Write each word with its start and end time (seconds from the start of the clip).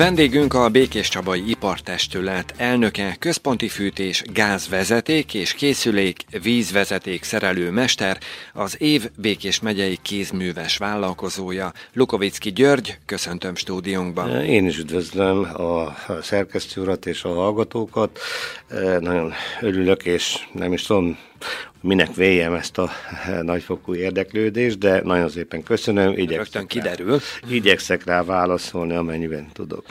Vendégünk 0.00 0.54
a 0.54 0.68
Békés 0.68 1.08
Csabai 1.08 1.50
Ipartestület 1.50 2.54
elnöke, 2.56 3.16
központi 3.18 3.68
fűtés, 3.68 4.22
gázvezeték 4.32 5.34
és 5.34 5.52
készülék, 5.52 6.24
vízvezeték 6.42 7.22
szerelő 7.22 7.70
mester, 7.70 8.18
az 8.52 8.80
év 8.80 9.10
Békés 9.16 9.60
megyei 9.60 9.98
kézműves 10.02 10.76
vállalkozója, 10.76 11.72
Lukovicki 11.92 12.52
György, 12.52 12.98
köszöntöm 13.06 13.54
stúdiónkban. 13.54 14.44
Én 14.44 14.66
is 14.66 14.78
üdvözlöm 14.78 15.38
a 15.42 15.94
szerkesztő 16.22 16.80
urat 16.80 17.06
és 17.06 17.24
a 17.24 17.34
hallgatókat. 17.34 18.18
Nagyon 19.00 19.32
örülök, 19.60 20.04
és 20.04 20.36
nem 20.52 20.72
is 20.72 20.82
tudom, 20.82 21.18
minek 21.80 22.14
véljem 22.14 22.54
ezt 22.54 22.78
a 22.78 22.90
nagyfokú 23.42 23.94
érdeklődést, 23.94 24.78
de 24.78 25.00
nagyon 25.04 25.28
szépen 25.28 25.62
köszönöm. 25.62 26.14
Rögtön 26.14 26.66
kiderül. 26.66 27.18
Rá, 27.18 27.48
igyekszek 27.50 28.04
rá 28.04 28.22
válaszolni, 28.22 28.94
amennyiben 28.94 29.48
tudok. 29.52 29.84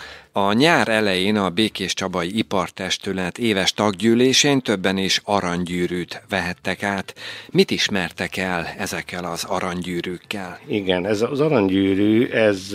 A 0.48 0.54
nyár 0.54 0.88
elején 0.88 1.36
a 1.36 1.50
Békés 1.50 1.94
Csabai 1.94 2.38
Ipartestület 2.38 3.38
éves 3.38 3.74
taggyűlésén 3.74 4.62
többen 4.62 4.98
is 4.98 5.22
aranygyűrűt 5.24 6.22
vehettek 6.30 6.84
át. 6.84 7.16
Mit 7.52 7.72
ismertek 7.72 8.38
el 8.38 8.66
ezekkel 8.78 9.26
az 9.26 9.44
aranygyűrűkkel? 9.44 10.60
Igen, 10.68 11.06
ez 11.06 11.22
az 11.22 11.40
aranygyűrű, 11.40 12.28
ez 12.28 12.72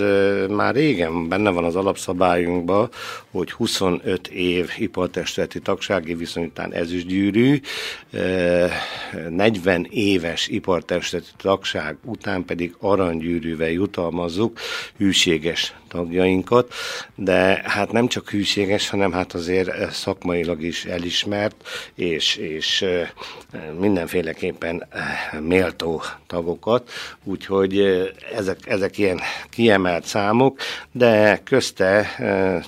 már 0.48 0.74
régen 0.74 1.28
benne 1.28 1.50
van 1.50 1.64
az 1.64 1.76
alapszabályunkban, 1.76 2.88
hogy 3.30 3.52
25 3.52 4.28
év 4.28 4.70
ipartestületi 4.78 5.60
tagsági 5.60 6.14
viszony 6.14 6.44
után 6.44 6.72
ezüstgyűrű, 6.72 7.60
40 9.28 9.86
éves 9.90 10.48
ipartestületi 10.48 11.30
tagság 11.36 11.96
után 12.04 12.44
pedig 12.44 12.74
aranygyűrűvel 12.80 13.70
jutalmazzuk 13.70 14.58
hűséges 14.96 15.74
tagjainkat, 15.94 16.72
de 17.14 17.62
hát 17.64 17.92
nem 17.92 18.06
csak 18.06 18.30
hűséges, 18.30 18.88
hanem 18.88 19.12
hát 19.12 19.32
azért 19.32 19.92
szakmailag 19.92 20.62
is 20.62 20.84
elismert, 20.84 21.56
és, 21.94 22.36
és 22.36 22.84
mindenféleképpen 23.78 24.86
méltó 25.40 26.02
tagokat, 26.26 26.90
úgyhogy 27.24 27.78
ezek, 28.34 28.58
ezek 28.66 28.98
ilyen 28.98 29.20
kiemelt 29.50 30.04
számok, 30.04 30.58
de 30.92 31.40
közte 31.44 32.06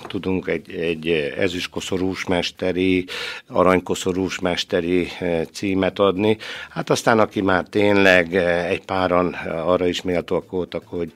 tudunk 0.07 0.47
egy, 0.47 0.71
egy 0.71 1.07
ezüstkoszorús 1.37 2.25
mesteri, 2.25 3.05
aranykoszorús 3.47 4.39
mesteri 4.39 5.07
címet 5.53 5.99
adni. 5.99 6.37
Hát 6.69 6.89
aztán, 6.89 7.19
aki 7.19 7.41
már 7.41 7.65
tényleg 7.69 8.35
egy 8.69 8.85
páran 8.85 9.33
arra 9.65 9.87
is 9.87 10.01
méltóak 10.01 10.51
voltak, 10.51 10.83
hogy 10.85 11.11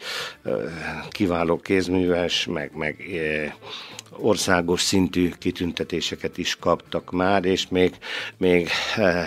kiváló 1.10 1.58
kézmű 1.58 2.01
műves, 2.02 2.46
meg, 2.46 2.72
meg 2.74 2.96
e, 3.16 3.56
országos 4.10 4.82
szintű 4.82 5.30
kitüntetéseket 5.40 6.38
is 6.38 6.56
kaptak 6.60 7.12
már, 7.12 7.46
és 7.46 7.68
még, 7.70 7.96
még 8.38 8.70
e, 8.96 9.26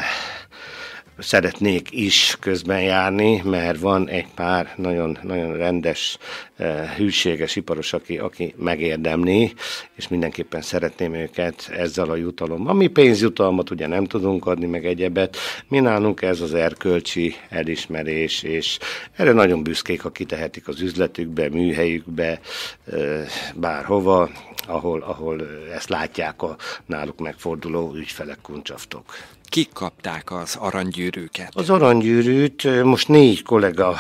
szeretnék 1.19 1.89
is 1.91 2.37
közben 2.41 2.83
járni, 2.83 3.43
mert 3.45 3.81
van 3.81 4.09
egy 4.09 4.27
pár 4.35 4.75
nagyon, 4.77 5.19
nagyon 5.23 5.57
rendes, 5.57 6.19
eh, 6.57 6.91
hűséges 6.97 7.57
iparos, 7.57 7.93
aki, 7.93 8.19
aki 8.19 8.55
megérdemli, 8.57 9.55
és 9.95 10.09
mindenképpen 10.09 10.63
szeretném 10.63 11.15
őket 11.15 11.71
ezzel 11.77 12.11
a 12.11 12.17
jutalommal. 12.17 12.75
Mi 12.75 12.87
pénzjutalmat 12.87 13.71
ugye 13.71 13.87
nem 13.87 14.05
tudunk 14.05 14.47
adni, 14.47 14.67
meg 14.67 14.87
egyebet. 14.87 15.37
Mi 15.69 15.81
nálunk 15.81 16.23
ez 16.23 16.41
az 16.41 16.55
erkölcsi 16.55 17.35
elismerés, 17.49 18.43
és 18.43 18.79
erre 19.17 19.33
nagyon 19.33 19.63
büszkék, 19.63 20.05
akik 20.05 20.27
tehetik 20.27 20.69
az 20.69 20.81
üzletükbe, 20.81 21.49
műhelyükbe, 21.49 22.41
eh, 22.85 23.27
bárhova, 23.55 24.31
ahol, 24.67 25.01
ahol 25.01 25.43
ezt 25.75 25.89
látják 25.89 26.43
a 26.43 26.57
náluk 26.87 27.19
megforduló 27.19 27.95
ügyfelek, 27.95 28.39
kuncsaftok 28.43 29.15
kik 29.55 29.73
kapták 29.73 30.33
az 30.33 30.57
aranygyűrűket? 30.59 31.51
Az 31.55 31.71
aranygyűrűt 31.71 32.83
most 32.85 33.09
négy 33.09 33.43
kollega 33.43 33.97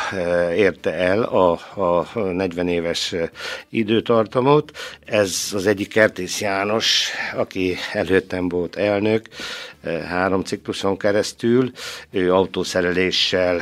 érte 0.54 0.92
el 0.92 1.22
a, 1.22 1.52
a 1.80 2.18
40 2.18 2.68
éves 2.68 3.14
időtartamot. 3.68 4.70
Ez 5.04 5.50
az 5.54 5.66
egyik 5.66 5.88
Kertész 5.88 6.40
János, 6.40 7.10
aki 7.34 7.76
előttem 7.92 8.48
volt 8.48 8.76
elnök, 8.76 9.28
három 10.08 10.42
cikluson 10.42 10.96
keresztül. 10.96 11.70
Ő 12.10 12.32
autószereléssel 12.32 13.60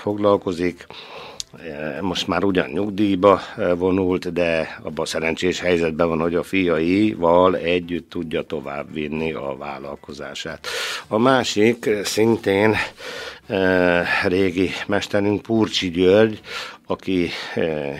foglalkozik, 0.00 0.86
most 2.00 2.26
már 2.26 2.44
ugyan 2.44 2.68
nyugdíjba 2.68 3.40
vonult, 3.76 4.32
de 4.32 4.78
abban 4.82 5.04
szerencsés 5.04 5.60
helyzetben 5.60 6.08
van, 6.08 6.20
hogy 6.20 6.34
a 6.34 6.42
fiaival 6.42 7.56
együtt 7.56 8.10
tudja 8.10 8.42
tovább 8.42 8.92
vinni 8.92 9.32
a 9.32 9.56
vállalkozását. 9.58 10.66
A 11.06 11.18
másik 11.18 11.88
szintén 12.04 12.76
régi 14.26 14.70
mesterünk 14.86 15.42
Purcsi 15.42 15.90
György, 15.90 16.40
aki 16.86 17.28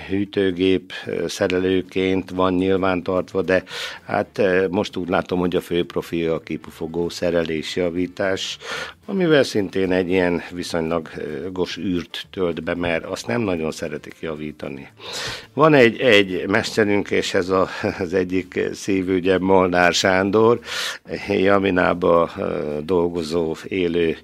hűtőgép 0.09 0.93
szerelőként 1.27 2.31
van 2.31 2.55
nyilvántartva, 2.55 3.43
de 3.43 3.63
hát 4.07 4.41
most 4.71 4.97
úgy 4.97 5.09
látom, 5.09 5.39
hogy 5.39 5.57
a 5.57 5.61
fő 5.61 5.85
profilja 5.85 6.35
a 6.35 6.41
kipufogó 6.41 7.09
szerelés 7.09 7.77
javítás, 7.77 8.59
amivel 9.07 9.43
szintén 9.43 9.93
egy 9.93 10.09
ilyen 10.09 10.43
viszonylag 10.51 11.09
gos 11.53 11.77
űrt 11.77 12.27
tölt 12.31 12.63
be, 12.63 12.75
mert 12.75 13.05
azt 13.05 13.27
nem 13.27 13.41
nagyon 13.41 13.71
szeretik 13.71 14.17
javítani. 14.21 14.89
Van 15.53 15.75
egy, 15.75 16.01
egy 16.01 16.47
mesterünk, 16.47 17.11
és 17.11 17.35
ez 17.35 17.49
a, 17.49 17.69
az 17.99 18.15
egyik 18.15 18.61
szívügye 18.73 19.39
Molnár 19.39 19.93
Sándor, 19.93 20.61
Jaminába 21.29 22.31
dolgozó, 22.85 23.57
élő 23.69 24.17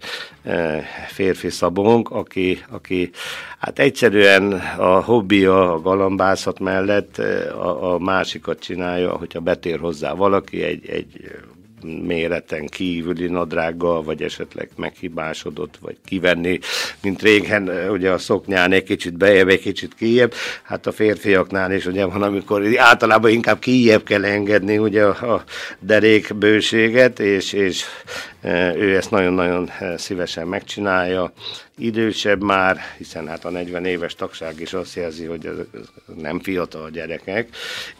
férfi 1.14 1.50
szabónk, 1.50 2.10
aki, 2.10 2.64
aki 2.70 3.10
hát 3.58 3.78
egyszerűen 3.78 4.52
a 4.76 5.00
hobbija 5.00 5.72
a 5.72 5.80
galambászat 5.80 6.58
mellett 6.58 7.18
a, 7.18 7.92
a 7.92 7.98
másikat 7.98 8.58
csinálja, 8.58 9.16
hogyha 9.16 9.40
betér 9.40 9.78
hozzá 9.78 10.12
valaki 10.12 10.62
egy, 10.62 10.88
egy 10.88 11.30
méreten 11.84 12.66
kívüli 12.66 13.26
nadrággal, 13.26 14.02
vagy 14.02 14.22
esetleg 14.22 14.68
meghibásodott, 14.76 15.78
vagy 15.80 15.96
kivenni, 16.04 16.58
mint 17.02 17.22
régen, 17.22 17.90
ugye 17.90 18.10
a 18.10 18.18
szoknyán 18.18 18.72
egy 18.72 18.82
kicsit 18.82 19.16
bejebb, 19.16 19.48
egy 19.48 19.60
kicsit 19.60 19.94
kijebb. 19.94 20.32
Hát 20.62 20.86
a 20.86 20.92
férfiaknál 20.92 21.72
is 21.72 21.86
ugye 21.86 22.04
van, 22.04 22.22
amikor 22.22 22.62
általában 22.76 23.30
inkább 23.30 23.58
kijebb 23.58 24.02
kell 24.02 24.24
engedni 24.24 24.78
ugye 24.78 25.04
a, 25.04 25.34
a 25.34 25.44
derék 25.78 26.34
bőséget, 26.34 27.20
és, 27.20 27.52
és 27.52 27.84
ő 28.76 28.96
ezt 28.96 29.10
nagyon-nagyon 29.10 29.70
szívesen 29.96 30.46
megcsinálja. 30.46 31.32
Idősebb 31.76 32.42
már, 32.42 32.78
hiszen 32.96 33.28
hát 33.28 33.44
a 33.44 33.50
40 33.50 33.84
éves 33.84 34.14
tagság 34.14 34.60
is 34.60 34.72
azt 34.72 34.94
jelzi, 34.94 35.24
hogy 35.24 35.46
ez 35.46 35.56
nem 36.16 36.40
fiatal 36.40 36.90
gyerekek, 36.90 37.48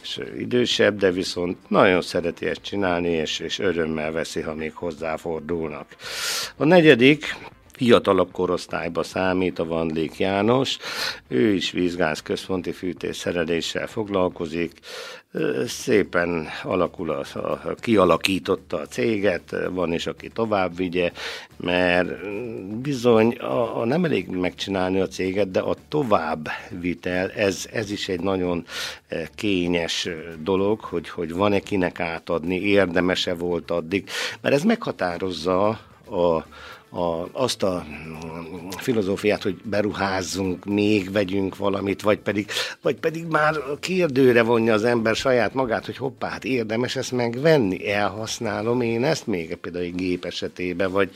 és 0.02 0.20
idősebb, 0.38 0.98
de 0.98 1.10
viszont 1.10 1.56
nagyon 1.68 2.02
szereti 2.02 2.46
ezt 2.46 2.62
csinálni, 2.62 3.08
és, 3.08 3.38
és 3.38 3.58
örömmel 3.58 4.12
veszi, 4.12 4.40
ha 4.40 4.54
még 4.54 4.74
hozzáfordulnak. 4.74 5.86
A 6.56 6.64
negyedik, 6.64 7.36
fiatalabb 7.72 8.30
korosztályba 8.32 9.02
számít 9.02 9.58
a 9.58 9.64
Vandlék 9.64 10.18
János, 10.18 10.78
ő 11.28 11.52
is 11.52 11.70
vízgáz 11.70 12.22
központi 12.22 12.72
fűtés 12.72 13.16
szereléssel 13.16 13.86
foglalkozik, 13.86 14.72
szépen 15.66 16.46
alakul, 16.62 17.10
a, 17.10 17.24
a, 17.34 17.74
kialakította 17.74 18.76
a 18.76 18.86
céget, 18.86 19.56
van 19.70 19.92
is, 19.92 20.06
aki 20.06 20.28
tovább 20.28 20.76
vigye, 20.76 21.12
mert 21.56 22.30
bizony 22.80 23.32
a, 23.32 23.80
a 23.80 23.84
nem 23.84 24.04
elég 24.04 24.28
megcsinálni 24.28 25.00
a 25.00 25.08
céget, 25.08 25.50
de 25.50 25.60
a 25.60 25.76
tovább 25.88 26.48
vitel, 26.80 27.30
ez, 27.30 27.68
ez 27.72 27.90
is 27.90 28.08
egy 28.08 28.20
nagyon 28.20 28.64
kényes 29.34 30.08
dolog, 30.42 30.80
hogy, 30.80 31.08
hogy 31.08 31.32
van-e 31.32 31.58
kinek 31.58 32.00
átadni, 32.00 32.60
érdemese 32.60 33.34
volt 33.34 33.70
addig, 33.70 34.08
mert 34.40 34.54
ez 34.54 34.62
meghatározza 34.62 35.68
a, 36.10 36.44
a, 36.94 37.28
azt 37.32 37.62
a 37.62 37.84
filozófiát, 38.76 39.42
hogy 39.42 39.56
beruházzunk, 39.62 40.64
még 40.64 41.12
vegyünk 41.12 41.56
valamit, 41.56 42.02
vagy 42.02 42.18
pedig, 42.18 42.50
vagy 42.82 42.96
pedig 42.96 43.26
már 43.26 43.54
kérdőre 43.80 44.42
vonja 44.42 44.74
az 44.74 44.84
ember 44.84 45.16
saját 45.16 45.54
magát, 45.54 45.86
hogy 45.86 45.96
hoppá, 45.96 46.28
hát 46.28 46.44
érdemes 46.44 46.96
ezt 46.96 47.12
megvenni, 47.12 47.90
elhasználom 47.90 48.80
én 48.80 49.04
ezt 49.04 49.26
még 49.26 49.54
például 49.54 49.84
egy 49.84 49.94
gép 49.94 50.24
esetében, 50.24 50.90
vagy 50.90 51.10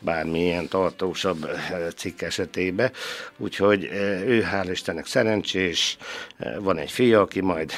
bármilyen 0.00 0.68
tartósabb 0.68 1.44
eh, 1.44 1.88
cikk 1.96 2.20
esetében. 2.20 2.92
Úgyhogy 3.36 3.84
eh, 3.84 4.26
ő 4.26 4.46
hál' 4.52 4.68
Istennek 4.70 5.06
szerencsés, 5.06 5.96
eh, 6.36 6.54
van 6.58 6.76
egy 6.78 6.90
fia, 6.90 7.20
aki 7.20 7.40
majd 7.40 7.72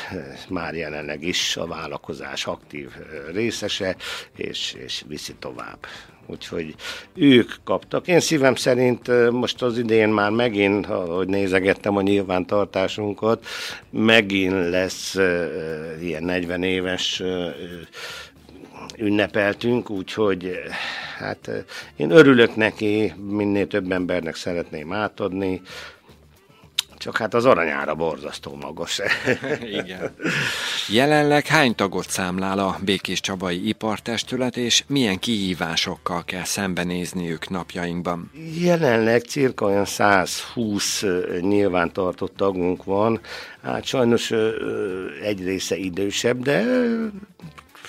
már 0.49 0.75
jelenleg 0.75 1.23
is 1.23 1.57
a 1.57 1.67
vállalkozás 1.67 2.47
aktív 2.47 2.91
részese, 3.33 3.97
és, 4.37 4.77
és 4.85 5.05
viszi 5.09 5.35
tovább. 5.39 5.87
Úgyhogy 6.27 6.75
ők 7.15 7.53
kaptak. 7.65 8.09
Én 8.09 8.21
szívem 8.21 8.55
szerint 8.55 9.31
most 9.31 9.63
az 9.63 9.79
idén 9.79 10.09
már 10.09 10.31
megint, 10.31 10.87
ahogy 10.87 11.29
nézegettem 11.29 11.97
a 11.97 12.03
nyilvántartásunkat, 12.03 13.47
megint 13.91 14.71
lesz 14.71 15.15
ilyen 16.01 16.25
40 16.25 16.63
éves 16.63 17.23
ünnepeltünk, 18.99 19.91
úgyhogy 19.91 20.59
hát 21.19 21.51
én 21.97 22.11
örülök 22.11 22.57
neki, 22.57 23.13
minél 23.29 23.67
több 23.67 23.93
embernek 23.93 24.35
szeretném 24.35 24.93
átadni, 24.93 25.61
csak 27.03 27.17
hát 27.17 27.35
az 27.35 27.45
aranyára 27.45 27.95
borzasztó 27.95 28.55
magas. 28.61 29.01
Igen. 29.81 30.15
Jelenleg 30.89 31.47
hány 31.47 31.75
tagot 31.75 32.11
számlál 32.11 32.59
a 32.59 32.79
Békés 32.85 33.21
Csabai 33.21 33.69
Ipartestület, 33.69 34.57
és 34.57 34.85
milyen 34.87 35.19
kihívásokkal 35.19 36.25
kell 36.25 36.45
szembenézniük 36.45 37.49
napjainkban? 37.49 38.31
Jelenleg 38.61 39.21
cirka 39.23 39.67
olyan 39.67 39.85
120 39.85 41.05
nyilvántartott 41.41 42.37
tagunk 42.37 42.85
van. 42.85 43.21
Hát 43.63 43.85
sajnos 43.85 44.31
egy 45.23 45.45
része 45.45 45.77
idősebb, 45.77 46.43
de 46.43 46.65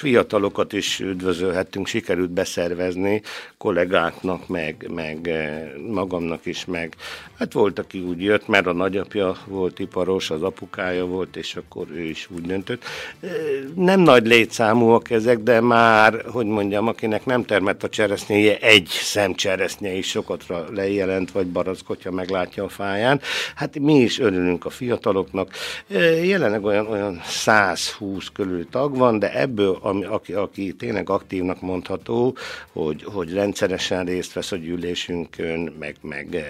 fiatalokat 0.04 0.74
is 0.74 1.00
üdvözölhettünk, 1.00 1.88
sikerült 1.88 2.30
beszervezni 2.30 3.22
kollégáknak, 3.58 4.48
meg, 4.48 4.90
meg 4.94 5.28
eh, 5.28 5.72
magamnak 5.90 6.46
is, 6.46 6.66
meg 6.66 6.96
hát 7.38 7.54
volt, 7.54 7.80
aki 7.80 8.00
úgy 8.00 8.22
jött, 8.22 8.48
mert 8.48 8.66
a 8.66 8.74
nagyapja 8.74 9.38
volt 9.48 9.80
iparos, 9.80 10.30
az 10.30 10.44
apukája 10.44 11.06
volt, 11.06 11.36
és 11.36 11.56
akkor 11.56 11.88
ő 11.94 12.02
is 12.02 12.28
úgy 12.36 12.42
döntött. 12.42 12.84
Eh, 13.20 13.30
nem 13.76 14.00
nagy 14.00 14.28
létszámúak 14.28 15.10
ezek, 15.10 15.40
de 15.40 15.62
már, 15.62 16.26
hogy 16.32 16.46
mondjam, 16.46 16.88
akinek 16.88 17.26
nem 17.26 17.44
termett 17.46 17.84
a 17.84 17.90
cseresznyéje, 17.90 18.58
egy 18.58 18.88
szem 18.88 19.34
cseresznye 19.34 19.92
is 19.94 20.08
sokatra 20.08 20.66
lejelent, 20.74 21.32
vagy 21.32 21.48
barackotja 21.48 22.12
meglátja 22.12 22.64
a 22.64 22.70
fáján. 22.70 23.22
Hát 23.56 23.80
mi 23.80 24.00
is 24.00 24.20
örülünk 24.20 24.66
a 24.66 24.70
fiataloknak. 24.70 25.50
Eh, 25.88 26.28
jelenleg 26.28 26.64
olyan, 26.64 26.88
olyan 26.88 27.22
120 27.26 28.28
körül 28.34 28.70
tag 28.70 28.98
van, 28.98 29.20
de 29.20 29.34
ebből 29.34 29.78
ami, 29.94 30.04
aki, 30.04 30.34
aki 30.34 30.74
tényleg 30.74 31.10
aktívnak 31.10 31.62
mondható, 31.62 32.38
hogy, 32.72 33.04
hogy 33.04 33.34
rendszeresen 33.34 34.06
részt 34.06 34.34
vesz 34.34 34.52
a 34.52 34.56
gyűlésünkön, 34.56 35.76
meg, 35.80 35.96
meg 36.02 36.36
e, 36.36 36.44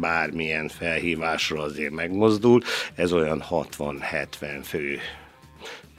bármilyen 0.00 0.68
felhívásra 0.68 1.62
azért 1.62 1.92
megmozdul, 1.92 2.62
ez 2.94 3.12
olyan 3.12 3.44
60-70 3.50 4.26
fő 4.62 4.98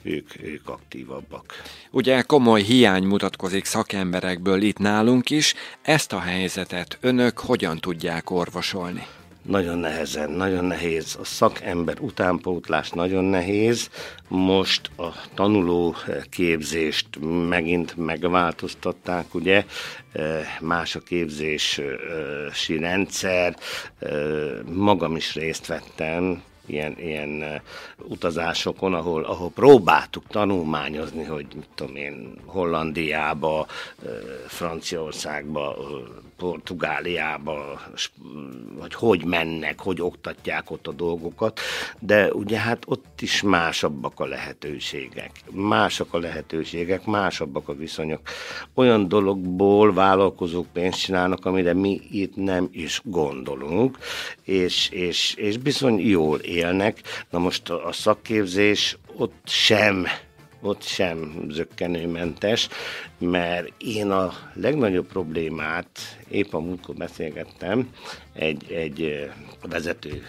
ők, 0.02 0.42
ők 0.42 0.68
aktívabbak. 0.68 1.62
Ugye 1.90 2.22
komoly 2.22 2.62
hiány 2.62 3.04
mutatkozik 3.04 3.64
szakemberekből 3.64 4.62
itt 4.62 4.78
nálunk 4.78 5.30
is, 5.30 5.54
ezt 5.82 6.12
a 6.12 6.20
helyzetet 6.20 6.98
önök 7.00 7.38
hogyan 7.38 7.78
tudják 7.78 8.30
orvosolni? 8.30 9.06
Nagyon 9.42 9.78
nehezen, 9.78 10.30
nagyon 10.30 10.64
nehéz. 10.64 11.16
A 11.20 11.24
szakember 11.24 12.00
utánpótlás 12.00 12.90
nagyon 12.90 13.24
nehéz. 13.24 13.90
Most 14.28 14.90
a 14.96 15.08
tanuló 15.34 15.94
képzést 16.30 17.06
megint 17.48 17.96
megváltoztatták, 17.96 19.34
ugye, 19.34 19.64
más 20.60 20.94
a 20.94 21.00
képzési 21.00 22.78
rendszer, 22.78 23.56
magam 24.72 25.16
is 25.16 25.34
részt 25.34 25.66
vettem 25.66 26.42
ilyen, 26.66 26.94
ilyen 26.98 27.62
utazásokon, 27.98 28.94
ahol, 28.94 29.24
ahol 29.24 29.50
próbáltuk 29.50 30.26
tanulmányozni, 30.26 31.24
hogy 31.24 31.46
mit 31.54 31.68
tudom 31.74 31.96
én, 31.96 32.34
Hollandiába, 32.44 33.66
Franciaországba, 34.46 35.76
Portugáliába, 36.40 37.80
hogy 38.78 38.94
hogy 38.94 39.24
mennek, 39.24 39.80
hogy 39.80 40.00
oktatják 40.00 40.70
ott 40.70 40.86
a 40.86 40.92
dolgokat, 40.92 41.60
de 41.98 42.32
ugye 42.32 42.58
hát 42.58 42.82
ott 42.86 43.20
is 43.20 43.42
másabbak 43.42 44.20
a 44.20 44.26
lehetőségek, 44.26 45.30
másak 45.50 46.14
a 46.14 46.18
lehetőségek, 46.18 47.04
másabbak 47.04 47.68
a 47.68 47.74
viszonyok. 47.74 48.20
Olyan 48.74 49.08
dologból 49.08 49.92
vállalkozók 49.92 50.66
pénzt 50.72 51.00
csinálnak, 51.00 51.46
amire 51.46 51.74
mi 51.74 52.00
itt 52.10 52.36
nem 52.36 52.68
is 52.72 53.00
gondolunk, 53.04 53.98
és, 54.44 54.88
és, 54.88 55.34
és 55.34 55.58
bizony 55.58 55.98
jól 55.98 56.38
élnek. 56.38 57.00
Na 57.30 57.38
most 57.38 57.70
a 57.70 57.92
szakképzés 57.92 58.98
ott 59.16 59.42
sem 59.44 60.06
ott 60.60 60.82
sem 60.82 61.46
zöggenőmentes, 61.48 62.68
mert 63.18 63.72
én 63.78 64.10
a 64.10 64.32
legnagyobb 64.54 65.06
problémát 65.06 65.88
épp 66.28 66.52
a 66.52 66.60
múltkor 66.60 66.94
beszélgettem 66.94 67.88
egy, 68.32 68.72
egy 68.72 69.30
vezető 69.68 70.22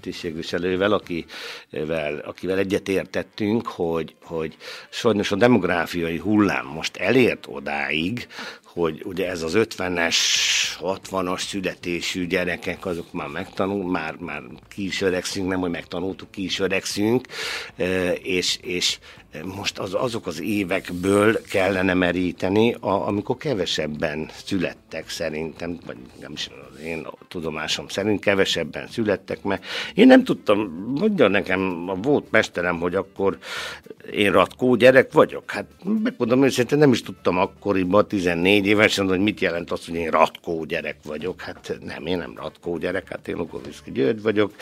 tisztségviselővel, 0.00 0.92
akivel, 0.92 2.18
akivel 2.18 2.58
egyetértettünk, 2.58 3.66
hogy, 3.66 4.14
hogy 4.22 4.56
sajnos 4.90 5.32
a 5.32 5.36
demográfiai 5.36 6.18
hullám 6.18 6.66
most 6.66 6.96
elért 6.96 7.46
odáig, 7.48 8.26
hogy 8.64 9.02
ugye 9.04 9.28
ez 9.28 9.42
az 9.42 9.52
50-es, 9.56 10.16
60-as 10.80 11.38
születésű 11.38 12.26
gyerekek, 12.26 12.86
azok 12.86 13.12
már 13.12 13.28
megtanul, 13.28 13.90
már, 13.90 14.14
már 14.14 14.42
ki 14.68 14.84
is 14.84 15.00
öregszünk, 15.00 15.48
nem, 15.48 15.60
hogy 15.60 15.70
megtanultuk, 15.70 16.30
ki 16.30 16.44
is 16.44 16.58
öregszünk, 16.58 17.26
és, 18.22 18.58
és 18.62 18.98
most 19.44 19.78
az, 19.78 19.94
azok 19.94 20.26
az 20.26 20.40
évekből 20.40 21.42
kellene 21.42 21.94
meríteni, 21.94 22.72
a, 22.80 23.06
amikor 23.06 23.36
kevesebben 23.36 24.28
születtek 24.44 25.08
szerintem, 25.08 25.78
vagy 25.86 25.96
nem 26.20 26.32
is 26.32 26.50
az 26.72 26.80
én 26.80 27.06
tudomásom 27.28 27.88
szerint 27.88 28.20
kevesebben 28.20 28.88
születtek, 28.88 29.42
mert 29.42 29.64
én 29.94 30.06
nem 30.06 30.24
tudtam, 30.24 30.58
mondja 30.94 31.28
nekem 31.28 31.88
a 31.88 31.94
volt 31.94 32.30
mesterem, 32.30 32.78
hogy 32.78 32.94
akkor 32.94 33.38
én 34.12 34.32
ratkó 34.32 34.74
gyerek 34.74 35.12
vagyok. 35.12 35.50
Hát 35.50 35.66
megmondom 36.02 36.44
őszintén, 36.44 36.78
nem 36.78 36.92
is 36.92 37.02
tudtam 37.02 37.38
akkoriban, 37.38 38.08
14 38.08 38.66
évesen, 38.66 39.08
hogy 39.08 39.20
mit 39.20 39.40
jelent 39.40 39.70
az, 39.70 39.86
hogy 39.86 39.94
én 39.94 40.10
ratkó 40.10 40.64
gyerek 40.64 40.96
vagyok. 41.04 41.40
Hát 41.40 41.78
nem, 41.84 42.06
én 42.06 42.18
nem 42.18 42.34
ratkó 42.36 42.76
gyerek, 42.76 43.08
hát 43.08 43.28
én 43.28 43.36
Lugoviszki 43.36 43.92
György 43.92 44.22
vagyok. 44.22 44.52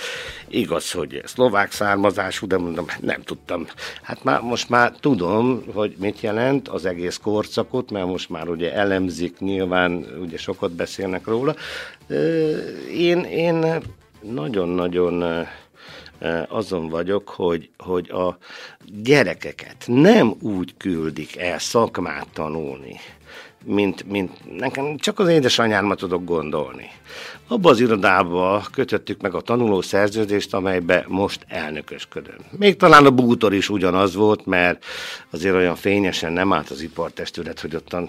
Igaz, 0.48 0.90
hogy 0.90 1.22
szlovák 1.24 1.72
származású, 1.72 2.46
de 2.46 2.58
mondom, 2.58 2.86
nem 3.00 3.22
tudtam. 3.22 3.66
Hát 4.02 4.24
már, 4.24 4.40
most 4.40 4.65
már 4.68 4.92
tudom, 5.00 5.62
hogy 5.74 5.94
mit 5.98 6.20
jelent 6.20 6.68
az 6.68 6.84
egész 6.84 7.16
korszakot, 7.16 7.90
mert 7.90 8.06
most 8.06 8.30
már 8.30 8.48
ugye 8.48 8.74
elemzik, 8.74 9.38
nyilván 9.38 10.06
ugye 10.20 10.36
sokat 10.36 10.72
beszélnek 10.72 11.26
róla. 11.26 11.54
Én, 12.92 13.18
én 13.18 13.82
nagyon-nagyon 14.20 15.46
azon 16.48 16.88
vagyok, 16.88 17.28
hogy, 17.28 17.70
hogy 17.78 18.10
a 18.10 18.38
gyerekeket 19.02 19.84
nem 19.86 20.34
úgy 20.40 20.74
küldik 20.76 21.36
el 21.36 21.58
szakmát 21.58 22.26
tanulni, 22.32 23.00
mint, 23.64 24.04
mint 24.10 24.58
nekem 24.58 24.96
csak 24.96 25.18
az 25.18 25.28
édesanyámra 25.28 25.94
tudok 25.94 26.24
gondolni. 26.24 26.90
Abba 27.48 27.70
az 27.70 27.80
irodába 27.80 28.66
kötöttük 28.72 29.20
meg 29.20 29.34
a 29.34 29.40
tanuló 29.40 29.80
szerződést, 29.80 30.54
amelybe 30.54 31.04
most 31.08 31.44
elnökösködöm. 31.48 32.36
Még 32.50 32.76
talán 32.76 33.06
a 33.06 33.10
bútor 33.10 33.54
is 33.54 33.68
ugyanaz 33.68 34.14
volt, 34.14 34.46
mert 34.46 34.84
azért 35.30 35.54
olyan 35.54 35.76
fényesen 35.76 36.32
nem 36.32 36.52
állt 36.52 36.70
az 36.70 36.82
ipartestület, 36.82 37.60
hogy 37.60 37.74
ottan 37.74 38.08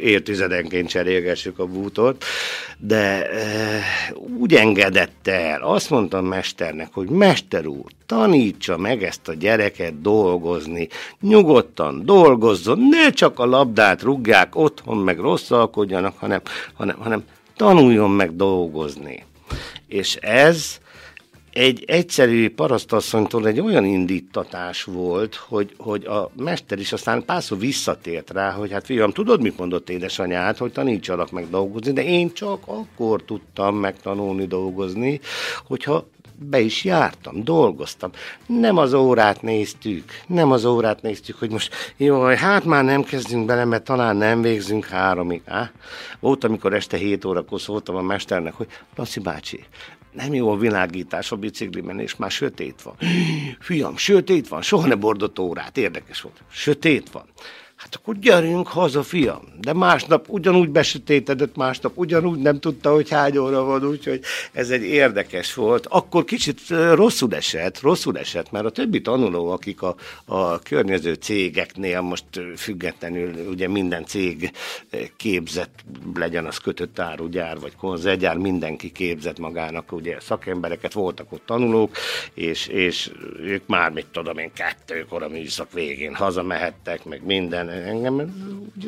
értizedenként 0.00 0.88
cserélgessük 0.88 1.58
a 1.58 1.66
bútort, 1.66 2.24
de 2.78 3.30
e, 3.30 3.80
úgy 4.38 4.54
engedett 4.54 5.28
el, 5.28 5.62
azt 5.62 5.90
mondtam 5.90 6.26
mesternek, 6.26 6.88
hogy 6.92 7.08
mester 7.08 7.66
úr, 7.66 7.90
tanítsa 8.06 8.76
meg 8.76 9.02
ezt 9.02 9.28
a 9.28 9.34
gyereket 9.34 10.00
dolgozni, 10.00 10.88
nyugodtan 11.20 12.04
dolgozzon, 12.04 12.78
ne 12.78 13.10
csak 13.10 13.38
a 13.38 13.46
labdát 13.46 14.02
rugják 14.02 14.56
otthon, 14.56 14.96
meg 14.96 15.18
rosszalkodjanak, 15.18 16.18
hanem, 16.18 16.40
hanem, 16.74 16.96
hanem 16.98 17.24
tanuljon 17.56 18.10
meg 18.10 18.36
dolgozni. 18.36 19.24
És 19.86 20.16
ez 20.16 20.80
egy 21.52 21.84
egyszerű 21.86 22.50
parasztasszonytól 22.50 23.46
egy 23.46 23.60
olyan 23.60 23.84
indítatás 23.84 24.84
volt, 24.84 25.34
hogy, 25.34 25.74
hogy 25.76 26.04
a 26.04 26.30
mester 26.36 26.78
is 26.78 26.92
aztán 26.92 27.24
párszor 27.24 27.58
visszatért 27.58 28.30
rá, 28.30 28.50
hogy 28.50 28.72
hát 28.72 28.84
fiam, 28.84 29.10
tudod, 29.10 29.42
mit 29.42 29.58
mondott 29.58 29.90
édesanyád, 29.90 30.56
hogy 30.56 30.72
tanítsalak 30.72 31.30
meg 31.30 31.50
dolgozni, 31.50 31.92
de 31.92 32.04
én 32.04 32.32
csak 32.32 32.62
akkor 32.64 33.22
tudtam 33.22 33.76
megtanulni 33.76 34.46
dolgozni, 34.46 35.20
hogyha 35.66 36.06
be 36.44 36.60
is 36.60 36.84
jártam, 36.84 37.44
dolgoztam. 37.44 38.10
Nem 38.46 38.76
az 38.76 38.92
órát 38.92 39.42
néztük, 39.42 40.04
nem 40.26 40.52
az 40.52 40.64
órát 40.64 41.02
néztük, 41.02 41.38
hogy 41.38 41.50
most 41.50 41.94
jó, 41.96 42.22
hát 42.22 42.64
már 42.64 42.84
nem 42.84 43.02
kezdünk 43.02 43.46
bele, 43.46 43.64
mert 43.64 43.84
talán 43.84 44.16
nem 44.16 44.42
végzünk 44.42 44.84
háromig. 44.84 45.42
Á? 45.46 45.70
Volt, 46.20 46.44
amikor 46.44 46.74
este 46.74 46.96
7 46.96 47.24
órakor 47.24 47.60
szóltam 47.60 47.96
a 47.96 48.02
mesternek, 48.02 48.54
hogy 48.54 48.68
Laci 48.96 49.20
bácsi, 49.20 49.64
nem 50.12 50.34
jó 50.34 50.50
a 50.50 50.56
világítás 50.56 51.32
a 51.32 51.36
bicikliben, 51.36 52.00
és 52.00 52.16
már 52.16 52.30
sötét 52.30 52.82
van. 52.82 52.94
Fiam, 53.60 53.96
sötét 53.96 54.48
van, 54.48 54.62
soha 54.62 54.86
ne 54.86 54.94
bordott 54.94 55.38
órát, 55.38 55.76
érdekes 55.76 56.20
volt. 56.20 56.42
Sötét 56.50 57.10
van. 57.10 57.24
Hát 57.82 57.94
akkor 57.94 58.18
gyerünk 58.18 58.68
haza, 58.68 59.02
fiam. 59.02 59.42
De 59.60 59.72
másnap 59.72 60.28
ugyanúgy 60.28 60.68
besötétedett, 60.68 61.56
másnap 61.56 61.92
ugyanúgy 61.98 62.38
nem 62.38 62.60
tudta, 62.60 62.92
hogy 62.92 63.10
hány 63.10 63.36
óra 63.36 63.64
van, 63.64 63.84
úgyhogy 63.84 64.20
ez 64.52 64.70
egy 64.70 64.82
érdekes 64.82 65.54
volt. 65.54 65.86
Akkor 65.86 66.24
kicsit 66.24 66.60
rosszul 66.94 67.34
esett, 67.34 67.80
rosszul 67.80 68.18
esett, 68.18 68.50
mert 68.50 68.64
a 68.64 68.70
többi 68.70 69.00
tanuló, 69.00 69.50
akik 69.50 69.82
a, 69.82 69.94
a 70.24 70.58
környező 70.58 71.14
cégeknél 71.14 72.00
most 72.00 72.24
függetlenül, 72.56 73.48
ugye 73.48 73.68
minden 73.68 74.04
cég 74.04 74.50
képzett, 75.16 75.84
legyen 76.14 76.46
az 76.46 76.58
kötött 76.58 76.98
árugyár, 76.98 77.58
vagy 77.60 77.76
konzervgyár, 77.76 78.36
mindenki 78.36 78.92
képzett 78.92 79.38
magának, 79.38 79.92
ugye 79.92 80.20
szakembereket, 80.20 80.92
voltak 80.92 81.32
ott 81.32 81.46
tanulók, 81.46 81.96
és, 82.34 82.66
és 82.66 83.10
ők 83.40 83.66
már, 83.66 83.90
mit 83.90 84.06
tudom 84.12 84.38
én, 84.38 84.52
kettőkor 84.52 85.22
a 85.22 85.28
műszak 85.28 85.72
végén 85.72 86.14
hazamehettek, 86.14 87.04
meg 87.04 87.24
minden, 87.24 87.70
engem 87.72 88.32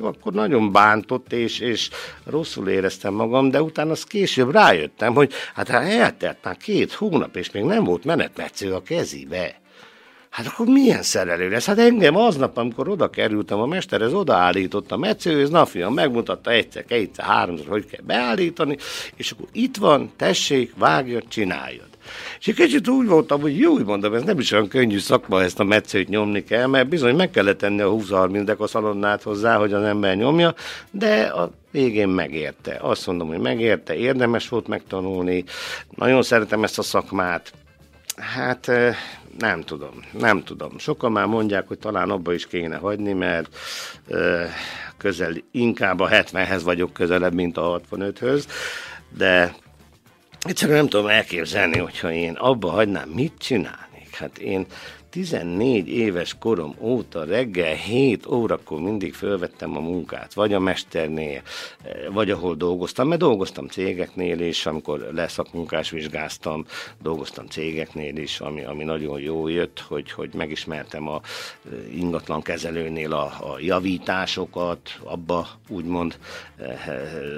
akkor 0.00 0.32
nagyon 0.32 0.72
bántott, 0.72 1.32
és, 1.32 1.58
és 1.58 1.90
rosszul 2.24 2.68
éreztem 2.68 3.14
magam, 3.14 3.50
de 3.50 3.62
utána 3.62 3.90
az 3.90 4.04
később 4.04 4.50
rájöttem, 4.50 5.14
hogy 5.14 5.32
hát 5.54 5.68
eltelt 5.68 6.38
már 6.42 6.56
két 6.56 6.92
hónap, 6.92 7.36
és 7.36 7.50
még 7.50 7.62
nem 7.62 7.84
volt 7.84 8.04
menetmetsző 8.04 8.74
a 8.74 8.82
kezébe. 8.82 9.62
Hát 10.34 10.46
akkor 10.46 10.66
milyen 10.66 11.02
szerelő 11.02 11.48
lesz? 11.48 11.66
Hát 11.66 11.78
engem 11.78 12.16
aznap, 12.16 12.56
amikor 12.56 12.88
oda 12.88 13.10
kerültem, 13.10 13.58
a 13.58 13.66
mesterhez 13.66 14.12
odaállított 14.12 14.92
a 14.92 14.96
metszőhöz, 14.96 15.50
na 15.50 15.64
fiam, 15.64 15.94
megmutatta 15.94 16.50
egyszer, 16.50 16.84
kétszer, 16.84 17.24
háromszor, 17.24 17.68
hogy 17.68 17.86
kell 17.86 18.00
beállítani, 18.04 18.76
és 19.16 19.30
akkor 19.30 19.46
itt 19.52 19.76
van, 19.76 20.12
tessék, 20.16 20.72
vágjad, 20.76 21.28
csináljad. 21.28 21.88
És 22.38 22.48
egy 22.48 22.54
kicsit 22.54 22.88
úgy 22.88 23.06
voltam, 23.06 23.40
hogy 23.40 23.58
jó, 23.58 23.72
úgy 23.72 23.84
mondom, 23.84 24.14
ez 24.14 24.22
nem 24.22 24.38
is 24.38 24.52
olyan 24.52 24.68
könnyű 24.68 24.98
szakma, 24.98 25.42
ezt 25.42 25.60
a 25.60 25.64
metszőt 25.64 26.08
nyomni 26.08 26.44
kell, 26.44 26.66
mert 26.66 26.88
bizony 26.88 27.14
meg 27.14 27.30
kellett 27.30 27.58
tenni 27.58 27.80
a 27.80 27.90
20-30 27.90 28.56
a 28.56 28.66
szalonnát 28.66 29.22
hozzá, 29.22 29.56
hogy 29.56 29.72
az 29.72 29.82
ember 29.82 30.16
nyomja, 30.16 30.54
de 30.90 31.22
a 31.22 31.50
végén 31.70 32.08
megérte. 32.08 32.78
Azt 32.80 33.06
mondom, 33.06 33.28
hogy 33.28 33.40
megérte, 33.40 33.96
érdemes 33.96 34.48
volt 34.48 34.66
megtanulni, 34.66 35.44
nagyon 35.94 36.22
szeretem 36.22 36.64
ezt 36.64 36.78
a 36.78 36.82
szakmát, 36.82 37.52
Hát 38.16 38.70
nem 39.38 39.62
tudom, 39.62 40.04
nem 40.18 40.42
tudom. 40.44 40.78
Sokan 40.78 41.12
már 41.12 41.26
mondják, 41.26 41.68
hogy 41.68 41.78
talán 41.78 42.10
abba 42.10 42.32
is 42.32 42.46
kéne 42.46 42.76
hagyni, 42.76 43.12
mert 43.12 43.56
közel, 44.96 45.32
inkább 45.50 46.00
a 46.00 46.08
70-hez 46.08 46.60
vagyok 46.64 46.92
közelebb, 46.92 47.34
mint 47.34 47.56
a 47.56 47.80
65-höz, 47.90 48.44
de 49.16 49.54
egyszerűen 50.40 50.78
nem 50.78 50.88
tudom 50.88 51.06
elképzelni, 51.06 51.78
hogyha 51.78 52.12
én 52.12 52.32
abba 52.32 52.70
hagynám, 52.70 53.08
mit 53.08 53.32
csinálnék. 53.38 54.14
Hát 54.14 54.38
én 54.38 54.66
14 55.14 55.88
éves 55.88 56.36
korom 56.38 56.74
óta 56.78 57.24
reggel 57.24 57.74
7 57.74 58.26
órakor 58.26 58.80
mindig 58.80 59.14
fölvettem 59.14 59.76
a 59.76 59.80
munkát, 59.80 60.34
vagy 60.34 60.52
a 60.52 60.58
mesternél, 60.58 61.42
vagy 62.12 62.30
ahol 62.30 62.54
dolgoztam, 62.54 63.08
mert 63.08 63.20
dolgoztam 63.20 63.68
cégeknél 63.68 64.40
is, 64.40 64.66
amikor 64.66 65.08
leszakmunkás 65.12 65.90
vizsgáztam, 65.90 66.64
dolgoztam 67.02 67.46
cégeknél 67.46 68.16
is, 68.16 68.40
ami, 68.40 68.64
ami 68.64 68.84
nagyon 68.84 69.20
jó 69.20 69.48
jött, 69.48 69.84
hogy, 69.88 70.10
hogy 70.10 70.30
megismertem 70.36 71.08
a 71.08 71.20
ingatlan 71.92 72.42
kezelőnél 72.42 73.12
a, 73.12 73.24
a 73.24 73.56
javításokat, 73.58 75.00
abba 75.02 75.48
úgymond 75.68 76.18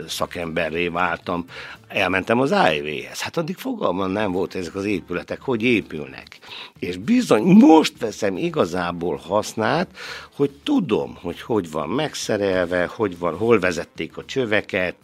szakemberré 0.08 0.88
váltam, 0.88 1.44
elmentem 1.88 2.40
az 2.40 2.52
AIV-hez. 2.52 3.20
Hát 3.20 3.36
addig 3.36 3.56
fogalmam 3.56 4.10
nem 4.10 4.32
volt 4.32 4.54
ezek 4.54 4.74
az 4.74 4.84
épületek, 4.84 5.40
hogy 5.40 5.62
épülnek. 5.62 6.38
És 6.78 6.96
bizony, 6.96 7.42
most 7.66 7.98
veszem 7.98 8.36
igazából 8.36 9.16
hasznát, 9.16 9.88
hogy 10.36 10.50
tudom, 10.62 11.18
hogy 11.22 11.40
hogy 11.40 11.70
van 11.70 11.88
megszerelve, 11.88 12.86
hogy 12.86 13.18
van, 13.18 13.36
hol 13.36 13.58
vezették 13.58 14.16
a 14.16 14.24
csöveket. 14.24 14.94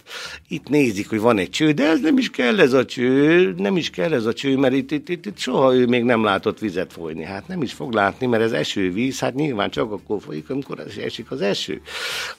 Itt 0.48 0.68
nézik, 0.68 1.08
hogy 1.08 1.20
van 1.20 1.38
egy 1.38 1.50
cső, 1.50 1.72
de 1.72 1.88
ez 1.88 2.00
nem 2.00 2.18
is 2.18 2.30
kell 2.30 2.60
ez 2.60 2.72
a 2.72 2.84
cső, 2.84 3.54
nem 3.56 3.76
is 3.76 3.90
kell 3.90 4.12
ez 4.12 4.24
a 4.24 4.32
cső, 4.32 4.56
mert 4.56 4.74
itt, 4.74 4.90
itt, 4.90 5.08
itt, 5.08 5.26
itt 5.26 5.38
soha 5.38 5.74
ő 5.74 5.86
még 5.86 6.04
nem 6.04 6.24
látott 6.24 6.58
vizet 6.58 6.92
folyni. 6.92 7.24
Hát 7.24 7.48
nem 7.48 7.62
is 7.62 7.72
fog 7.72 7.92
látni, 7.92 8.26
mert 8.26 8.42
ez 8.42 8.52
esővíz, 8.52 9.18
hát 9.18 9.34
nyilván 9.34 9.70
csak 9.70 9.92
akkor 9.92 10.20
folyik, 10.20 10.50
amikor 10.50 10.84
esik 11.04 11.30
az 11.30 11.40
eső. 11.40 11.80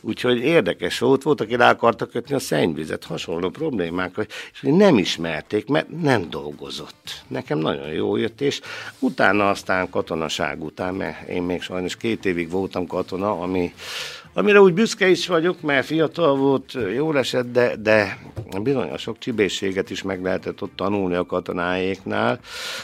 Úgyhogy 0.01 0.38
érdekes 0.38 1.00
volt, 1.00 1.23
volt, 1.23 1.41
aki 1.41 1.55
rá 1.55 1.69
akarta 1.69 2.05
kötni 2.05 2.35
a 2.35 2.39
szennyvizet, 2.39 3.03
hasonló 3.03 3.50
problémák, 3.50 4.27
és 4.53 4.59
nem 4.62 4.97
ismerték, 4.97 5.67
mert 5.67 6.01
nem 6.01 6.29
dolgozott. 6.29 7.23
Nekem 7.27 7.57
nagyon 7.57 7.88
jó 7.88 8.15
jött, 8.15 8.41
és 8.41 8.62
utána 9.00 9.50
aztán 9.50 9.89
katonaság 9.89 10.63
után, 10.63 10.93
mert 10.93 11.27
én 11.27 11.43
még 11.43 11.62
sajnos 11.62 11.95
két 11.95 12.25
évig 12.25 12.50
voltam 12.50 12.81
katona, 12.88 13.40
ami, 13.40 13.74
amire 14.34 14.62
úgy 14.62 14.74
büszke 14.74 15.08
is 15.08 15.28
vagyok, 15.28 15.62
mert 15.62 15.86
fiatal 15.86 16.36
volt, 16.36 16.78
jó 16.96 17.16
esett, 17.16 17.52
de, 17.52 17.75
de 17.75 18.18
bizony 18.62 18.90
a 18.90 18.98
sok 18.98 19.18
csibészséget 19.18 19.90
is 19.90 20.02
meg 20.02 20.22
lehetett 20.22 20.62
ott 20.62 20.75
tanulni 20.75 21.16
a 21.16 21.25
katonáéknál, 21.25 22.40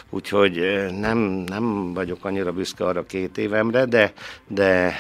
úgyhogy 0.10 0.86
nem, 1.00 1.18
nem 1.48 1.94
vagyok 1.94 2.26
annyira 2.26 2.52
büszke 2.52 2.86
arra 2.86 3.06
két 3.06 3.38
évemre, 3.38 3.86
de, 3.86 4.14
de 4.48 4.96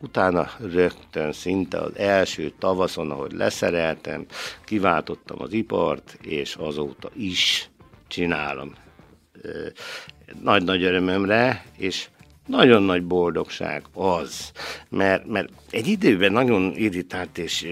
utána 0.00 0.50
rögtön 0.72 1.32
szinte 1.32 1.78
az 1.78 1.96
első 1.96 2.52
tavaszon, 2.58 3.10
ahogy 3.10 3.32
leszereltem, 3.32 4.26
kiváltottam 4.64 5.36
az 5.40 5.52
ipart, 5.52 6.18
és 6.22 6.54
azóta 6.54 7.10
is 7.16 7.70
csinálom 8.08 8.72
nagy-nagy 10.42 10.82
örömömre, 10.82 11.64
és 11.76 12.08
nagyon 12.46 12.82
nagy 12.82 13.04
boldogság 13.04 13.82
az, 13.92 14.50
mert, 14.88 15.26
mert 15.26 15.48
egy 15.70 15.86
időben 15.86 16.32
nagyon 16.32 16.72
irritált 16.76 17.38
és 17.38 17.66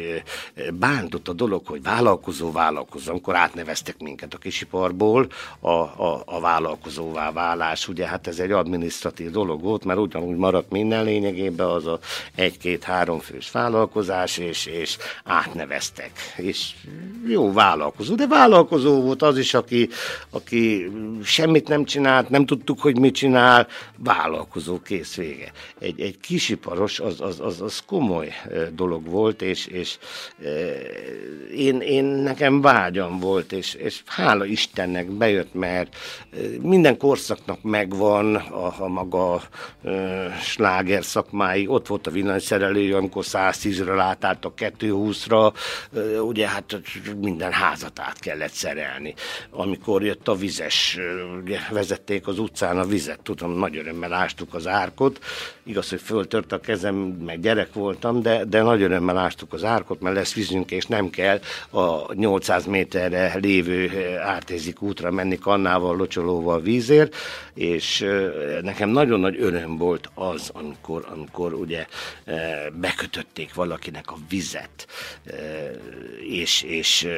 bántott 0.72 1.28
a 1.28 1.32
dolog, 1.32 1.66
hogy 1.66 1.82
vállalkozó, 1.82 2.52
vállalkozó, 2.52 3.10
amikor 3.10 3.36
átneveztek 3.36 3.98
minket 3.98 4.34
a 4.34 4.38
kisiparból 4.38 5.26
a, 5.60 5.68
a, 5.70 6.22
a 6.24 6.40
vállalkozóvá 6.40 7.32
válás, 7.32 7.88
ugye 7.88 8.06
hát 8.06 8.26
ez 8.26 8.38
egy 8.38 8.50
administratív 8.50 9.30
dolog 9.30 9.62
volt, 9.62 9.84
mert 9.84 9.98
ugyanúgy 9.98 10.36
maradt 10.36 10.70
minden 10.70 11.04
lényegében 11.04 11.66
az 11.66 11.86
a 11.86 11.98
egy-két-három 12.34 13.18
fős 13.18 13.50
vállalkozás, 13.50 14.38
és, 14.38 14.66
és 14.66 14.96
átneveztek. 15.24 16.12
És 16.36 16.74
jó 17.28 17.52
vállalkozó, 17.52 18.14
de 18.14 18.26
vállalkozó 18.26 19.00
volt 19.00 19.22
az 19.22 19.38
is, 19.38 19.54
aki, 19.54 19.88
aki 20.30 20.90
semmit 21.22 21.68
nem 21.68 21.84
csinált, 21.84 22.28
nem 22.28 22.46
tudtuk, 22.46 22.80
hogy 22.80 22.98
mit 22.98 23.14
csinál, 23.14 23.66
vállalkozó 23.96 24.61
kész 24.84 25.14
vége. 25.14 25.52
Egy, 25.78 26.00
egy 26.00 26.18
kisiparos 26.20 27.00
az, 27.00 27.20
az, 27.20 27.40
az, 27.40 27.60
az 27.60 27.82
komoly 27.86 28.32
dolog 28.74 29.08
volt, 29.08 29.42
és, 29.42 29.66
és 29.66 29.98
én, 31.56 31.80
én 31.80 32.04
nekem 32.04 32.60
vágyam 32.60 33.18
volt, 33.20 33.52
és, 33.52 33.74
és 33.74 34.02
hála 34.06 34.44
Istennek 34.44 35.10
bejött, 35.10 35.54
mert 35.54 35.96
minden 36.60 36.98
korszaknak 36.98 37.62
megvan 37.62 38.34
a, 38.34 38.74
a 38.78 38.88
maga 38.88 39.42
sláger 40.40 41.04
szakmái. 41.04 41.66
Ott 41.66 41.86
volt 41.86 42.06
a 42.06 42.10
villanyszerelő, 42.10 42.94
amikor 42.94 43.24
110-ről 43.26 43.98
átálltak 43.98 44.52
220-ra, 44.56 45.54
ugye 46.26 46.48
hát 46.48 46.80
minden 47.20 47.52
házat 47.52 47.98
át 47.98 48.18
kellett 48.18 48.52
szerelni. 48.52 49.14
Amikor 49.50 50.02
jött 50.02 50.28
a 50.28 50.34
vizes, 50.34 50.98
ugye 51.42 51.58
vezették 51.70 52.26
az 52.26 52.38
utcán 52.38 52.78
a 52.78 52.84
vizet, 52.84 53.20
tudom, 53.22 53.50
nagy 53.52 53.76
örömmel 53.76 54.12
ástuk 54.52 54.54
az 54.54 54.66
árkot, 54.66 55.18
igaz, 55.64 55.88
hogy 55.90 56.00
föltört 56.00 56.52
a 56.52 56.60
kezem, 56.60 56.94
meg 56.94 57.40
gyerek 57.40 57.72
voltam, 57.72 58.22
de, 58.22 58.44
de 58.44 58.62
nagy 58.62 58.82
örömmel 58.82 59.18
ástuk 59.18 59.52
az 59.52 59.64
árkot, 59.64 60.00
mert 60.00 60.16
lesz 60.16 60.34
vízünk, 60.34 60.70
és 60.70 60.86
nem 60.86 61.10
kell 61.10 61.40
a 61.70 62.14
800 62.14 62.66
méterre 62.66 63.38
lévő 63.40 63.90
ártézik 64.18 64.82
útra 64.82 65.10
menni 65.10 65.38
kannával, 65.38 65.96
locsolóval 65.96 66.60
vízért, 66.60 67.14
és 67.54 68.06
nekem 68.62 68.88
nagyon 68.88 69.20
nagy 69.20 69.40
öröm 69.40 69.76
volt 69.76 70.10
az, 70.14 70.50
amikor, 70.54 71.06
amikor 71.12 71.54
ugye 71.54 71.86
bekötötték 72.72 73.54
valakinek 73.54 74.10
a 74.10 74.16
vizet, 74.28 74.86
és, 76.28 76.62
és 76.62 77.08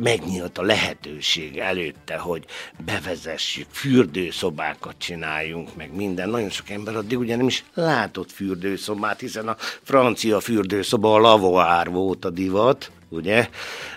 megnyílt 0.00 0.58
a 0.58 0.62
lehetőség 0.62 1.58
előtte, 1.58 2.16
hogy 2.16 2.44
bevezessük, 2.84 3.66
fürdőszobákat 3.70 4.94
csináljunk, 4.98 5.76
meg 5.76 5.94
minden. 5.94 6.28
Nagyon 6.28 6.50
sok 6.56 6.70
ember 6.70 6.96
addig 6.96 7.18
ugye 7.18 7.36
nem 7.36 7.46
is 7.46 7.64
látott 7.74 8.32
fürdőszobát, 8.32 9.20
hiszen 9.20 9.48
a 9.48 9.56
francia 9.82 10.40
fürdőszoba 10.40 11.14
a 11.14 11.18
lavoár 11.18 11.90
volt 11.90 12.24
a 12.24 12.30
divat, 12.30 12.90
ugye? 13.08 13.48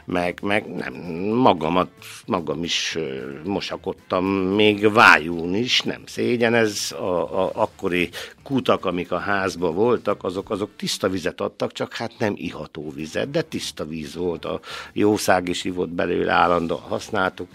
Meg, 0.05 0.39
meg 0.41 0.75
nem, 0.75 0.93
magamat, 1.33 1.89
magam 2.25 2.63
is 2.63 2.97
mosakodtam, 3.43 4.25
még 4.25 4.91
vájún 4.91 5.55
is, 5.55 5.81
nem 5.81 6.01
szégyen, 6.05 6.53
ez 6.53 6.91
a, 6.91 7.43
a 7.43 7.51
akkori 7.53 8.09
kutak, 8.43 8.85
amik 8.85 9.11
a 9.11 9.17
házba 9.17 9.71
voltak, 9.71 10.23
azok, 10.23 10.49
azok 10.49 10.69
tiszta 10.75 11.09
vizet 11.09 11.41
adtak, 11.41 11.71
csak 11.71 11.93
hát 11.93 12.11
nem 12.17 12.33
iható 12.37 12.91
vizet, 12.95 13.31
de 13.31 13.41
tiszta 13.41 13.85
víz 13.85 14.15
volt, 14.15 14.45
a 14.45 14.59
jószág 14.93 15.47
is 15.47 15.63
ivott 15.63 15.89
belőle, 15.89 16.31
állandóan 16.31 16.81
használtuk, 16.81 17.47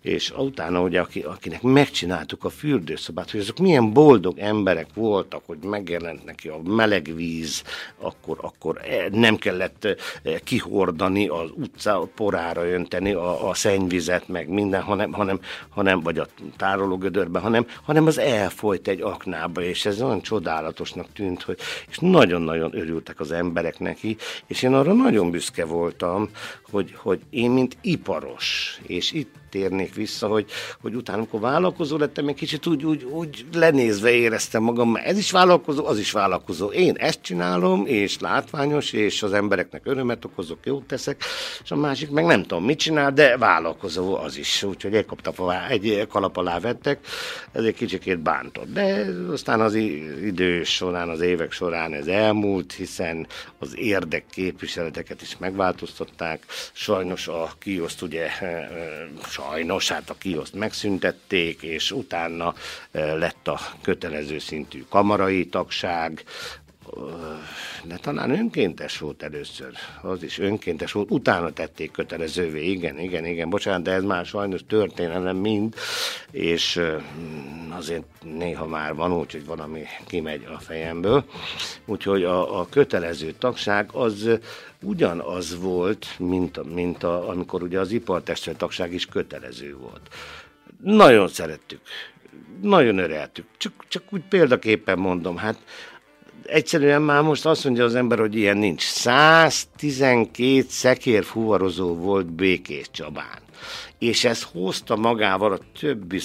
és 0.00 0.32
utána 0.36 0.80
ugye, 0.80 1.00
aki, 1.00 1.20
akinek 1.20 1.62
megcsináltuk 1.62 2.44
a 2.44 2.50
fürdőszobát, 2.50 3.30
hogy 3.30 3.40
azok 3.40 3.58
milyen 3.58 3.92
boldog 3.92 4.38
emberek 4.38 4.88
voltak, 4.94 5.42
hogy 5.46 5.58
megjelent 5.58 6.24
neki 6.24 6.48
a 6.48 6.60
meleg 6.64 7.14
víz, 7.14 7.62
akkor, 7.98 8.38
akkor 8.40 8.80
e, 8.84 9.08
nem 9.10 9.36
kellett 9.36 9.84
e, 9.84 10.38
kihordani 10.96 11.28
az 11.28 11.50
utca 11.54 12.08
porára 12.14 12.66
önteni 12.68 13.12
a, 13.12 13.48
a 13.48 13.54
szennyvizet, 13.54 14.28
meg 14.28 14.48
minden, 14.48 14.82
hanem, 14.82 15.12
hanem, 15.12 15.40
hanem 15.68 16.00
vagy 16.00 16.18
a 16.18 16.26
tárológödörbe, 16.56 17.38
hanem, 17.38 17.66
hanem 17.82 18.06
az 18.06 18.18
elfolyt 18.18 18.88
egy 18.88 19.00
aknába, 19.00 19.62
és 19.62 19.86
ez 19.86 20.02
olyan 20.02 20.20
csodálatosnak 20.20 21.12
tűnt, 21.12 21.42
hogy, 21.42 21.58
és 21.88 21.98
nagyon-nagyon 21.98 22.76
örültek 22.76 23.20
az 23.20 23.32
emberek 23.32 23.78
neki, 23.78 24.16
és 24.46 24.62
én 24.62 24.74
arra 24.74 24.92
nagyon 24.92 25.30
büszke 25.30 25.64
voltam, 25.64 26.30
hogy, 26.70 26.94
hogy 26.96 27.20
én, 27.30 27.50
mint 27.50 27.76
iparos, 27.80 28.80
és 28.86 29.12
itt 29.12 29.45
térnék 29.50 29.94
vissza, 29.94 30.26
hogy, 30.26 30.46
hogy 30.80 30.94
utána, 30.94 31.18
amikor 31.18 31.40
vállalkozó 31.40 31.96
lettem, 31.96 32.28
egy 32.28 32.34
kicsit 32.34 32.66
úgy, 32.66 32.84
úgy, 32.84 33.04
úgy 33.04 33.46
lenézve 33.52 34.10
éreztem 34.10 34.62
magam, 34.62 34.96
ez 34.96 35.18
is 35.18 35.30
vállalkozó, 35.30 35.86
az 35.86 35.98
is 35.98 36.12
vállalkozó. 36.12 36.66
Én 36.66 36.94
ezt 36.96 37.22
csinálom, 37.22 37.86
és 37.86 38.18
látványos, 38.20 38.92
és 38.92 39.22
az 39.22 39.32
embereknek 39.32 39.82
örömet 39.84 40.24
okozok, 40.24 40.58
jót 40.64 40.84
teszek, 40.84 41.22
és 41.64 41.70
a 41.70 41.76
másik 41.76 42.10
meg 42.10 42.24
nem 42.24 42.42
tudom 42.42 42.64
mit 42.64 42.78
csinál, 42.78 43.12
de 43.12 43.36
vállalkozó 43.36 44.16
az 44.16 44.36
is. 44.36 44.62
Úgyhogy 44.62 44.94
egy, 44.94 45.06
kapta, 45.06 45.66
egy 45.68 46.06
kalap 46.08 46.36
alá 46.36 46.58
vettek, 46.58 46.98
ez 47.52 47.64
egy 47.64 47.74
kicsikét 47.74 48.18
bántott. 48.18 48.72
De 48.72 49.06
aztán 49.32 49.60
az 49.60 49.74
idő 50.24 50.64
során, 50.64 51.08
az 51.08 51.20
évek 51.20 51.52
során 51.52 51.92
ez 51.92 52.06
elmúlt, 52.06 52.72
hiszen 52.72 53.26
az 53.58 53.78
érdek 53.78 54.24
képviseleteket 54.30 55.22
is 55.22 55.36
megváltoztatták. 55.38 56.44
Sajnos 56.72 57.28
a 57.28 57.50
kioszt 57.58 58.02
ugye 58.02 58.28
sajnos, 59.36 59.88
hát 59.88 60.10
a 60.10 60.14
kioszt 60.18 60.54
megszüntették, 60.54 61.62
és 61.62 61.90
utána 61.90 62.54
lett 62.92 63.48
a 63.48 63.60
kötelező 63.82 64.38
szintű 64.38 64.84
kamarai 64.88 65.46
tagság, 65.46 66.24
de 67.84 67.96
talán 67.96 68.30
önkéntes 68.30 68.98
volt 68.98 69.22
először, 69.22 69.72
az 70.02 70.22
is 70.22 70.38
önkéntes 70.38 70.92
volt, 70.92 71.10
utána 71.10 71.52
tették 71.52 71.90
kötelezővé, 71.90 72.70
igen, 72.70 72.98
igen, 72.98 73.26
igen, 73.26 73.50
bocsánat, 73.50 73.82
de 73.82 73.92
ez 73.92 74.02
már 74.02 74.26
sajnos 74.26 74.60
történelem 74.68 75.36
mind, 75.36 75.74
és 76.30 76.80
azért 77.70 78.04
néha 78.22 78.66
már 78.66 78.94
van 78.94 79.12
úgy, 79.12 79.32
hogy 79.32 79.46
valami 79.46 79.82
kimegy 80.06 80.46
a 80.54 80.58
fejemből, 80.58 81.24
úgyhogy 81.84 82.24
a, 82.24 82.60
a 82.60 82.66
kötelező 82.70 83.32
tagság 83.38 83.90
az 83.92 84.38
ugyanaz 84.82 85.60
volt, 85.60 86.06
mint, 86.18 86.74
mint 86.74 87.02
a, 87.02 87.28
amikor 87.28 87.62
ugye 87.62 87.80
az 87.80 87.90
ipartestület 87.90 88.58
tagság 88.58 88.92
is 88.92 89.06
kötelező 89.06 89.76
volt. 89.76 90.08
Nagyon 90.82 91.28
szerettük, 91.28 91.80
nagyon 92.62 92.98
öreltük, 92.98 93.46
csak, 93.56 93.72
csak 93.88 94.02
úgy 94.10 94.22
példaképpen 94.28 94.98
mondom, 94.98 95.36
hát 95.36 95.58
egyszerűen 96.48 97.02
már 97.02 97.22
most 97.22 97.46
azt 97.46 97.64
mondja 97.64 97.84
az 97.84 97.94
ember, 97.94 98.18
hogy 98.18 98.36
ilyen 98.36 98.56
nincs. 98.56 98.82
112 98.82 100.66
szekér 100.68 101.24
fuvarozó 101.24 101.94
volt 101.94 102.26
Békés 102.26 102.86
Csabán 102.90 103.44
és 103.98 104.24
ez 104.24 104.46
hozta 104.52 104.96
magával 104.96 105.52
a 105.52 105.58
többi, 105.80 106.20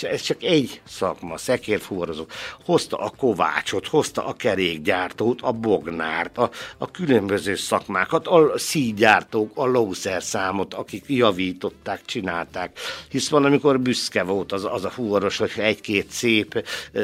ez 0.00 0.20
csak 0.20 0.42
egy 0.42 0.80
szakma, 0.84 1.36
szekérfuvarozók, 1.36 2.32
hozta 2.64 2.96
a 2.96 3.12
kovácsot, 3.16 3.86
hozta 3.86 4.26
a 4.26 4.32
kerékgyártót, 4.32 5.40
a 5.42 5.52
bognárt, 5.52 6.38
a, 6.38 6.50
a 6.78 6.90
különböző 6.90 7.54
szakmákat, 7.54 8.26
a 8.26 8.58
szígyártók, 8.58 9.50
a 9.54 9.66
lószerszámot, 9.66 10.74
akik 10.74 11.04
javították, 11.06 12.04
csinálták, 12.04 12.78
hisz 13.08 13.28
van, 13.28 13.44
amikor 13.44 13.80
büszke 13.80 14.22
volt 14.22 14.52
az, 14.52 14.64
az 14.64 14.84
a 14.84 14.90
fuvaros, 14.90 15.36
hogy 15.36 15.52
egy-két 15.56 16.10
szép, 16.10 16.66
e, 16.92 17.00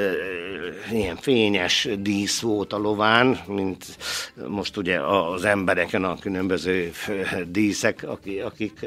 ilyen 0.92 1.16
fényes 1.16 1.88
dísz 1.98 2.40
volt 2.40 2.72
a 2.72 2.78
lován, 2.78 3.40
mint 3.46 3.84
most 4.46 4.76
ugye 4.76 5.00
az 5.00 5.44
embereken 5.44 6.04
a 6.04 6.18
különböző 6.18 6.92
díszek, 7.46 8.04
akik, 8.06 8.44
akik 8.44 8.86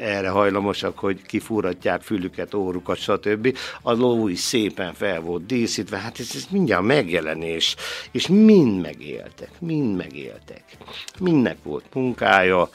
erre 0.00 0.28
hajlanak 0.28 0.57
hajlamosak, 0.58 0.98
hogy 0.98 1.22
kifúratják 1.22 2.02
fülüket, 2.02 2.54
órukat, 2.54 2.96
stb. 2.96 3.56
A 3.82 3.92
ló 3.92 4.28
is 4.28 4.38
szépen 4.38 4.94
fel 4.94 5.20
volt 5.20 5.46
díszítve, 5.46 5.98
hát 5.98 6.18
ez, 6.18 6.30
ez 6.34 6.46
mindjárt 6.50 6.82
megjelenés, 6.82 7.76
és 8.10 8.26
mind 8.26 8.80
megéltek, 8.80 9.50
mind 9.60 9.96
megéltek. 9.96 10.64
Mindnek 11.20 11.56
volt 11.62 11.84
munkája, 11.94 12.68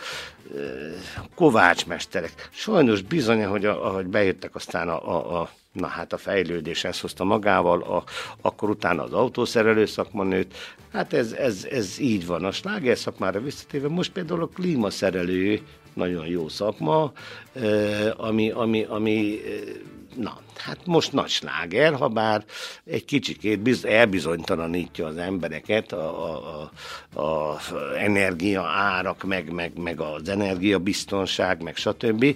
kovácsmesterek. 1.35 2.49
Sajnos 2.51 3.01
bizony, 3.01 3.45
hogy 3.45 3.65
ahogy 3.65 4.05
bejöttek 4.05 4.55
aztán 4.55 4.89
a, 4.89 5.09
a, 5.09 5.41
a 5.41 5.49
na 5.71 5.87
hát 5.87 6.13
a 6.13 6.17
fejlődés 6.17 6.83
ezt 6.83 7.01
hozta 7.01 7.23
magával, 7.23 7.81
a, 7.81 8.03
akkor 8.41 8.69
utána 8.69 9.03
az 9.03 9.13
autószerelő 9.13 9.85
szakma 9.85 10.23
nőtt. 10.23 10.53
Hát 10.91 11.13
ez, 11.13 11.31
ez, 11.31 11.67
ez 11.71 11.99
így 11.99 12.25
van. 12.25 12.45
A 12.45 12.51
sláger 12.51 12.97
szakmára 12.97 13.41
visszatéve 13.41 13.87
most 13.87 14.11
például 14.11 14.41
a 14.41 14.47
klímaszerelő 14.47 15.61
nagyon 15.93 16.25
jó 16.27 16.49
szakma, 16.49 17.11
ami, 18.17 18.49
ami, 18.49 18.83
ami 18.83 19.39
na, 20.15 20.37
hát 20.57 20.77
most 20.85 21.11
nagy 21.11 21.29
sláger, 21.29 21.93
ha 21.93 22.07
bár 22.07 22.45
egy 22.85 23.05
kicsikét 23.05 23.59
biz, 23.59 23.85
elbizonytalanítja 23.85 25.05
az 25.05 25.17
embereket 25.17 25.91
a, 25.91 26.29
a, 26.29 26.71
a, 27.13 27.21
a 27.21 27.59
energia 27.97 28.63
árak, 28.63 29.23
meg, 29.23 29.51
meg, 29.51 29.77
meg 29.77 29.99
az 29.99 30.29
energiabiztonság, 30.29 31.61
meg 31.61 31.75
stb. 31.75 32.35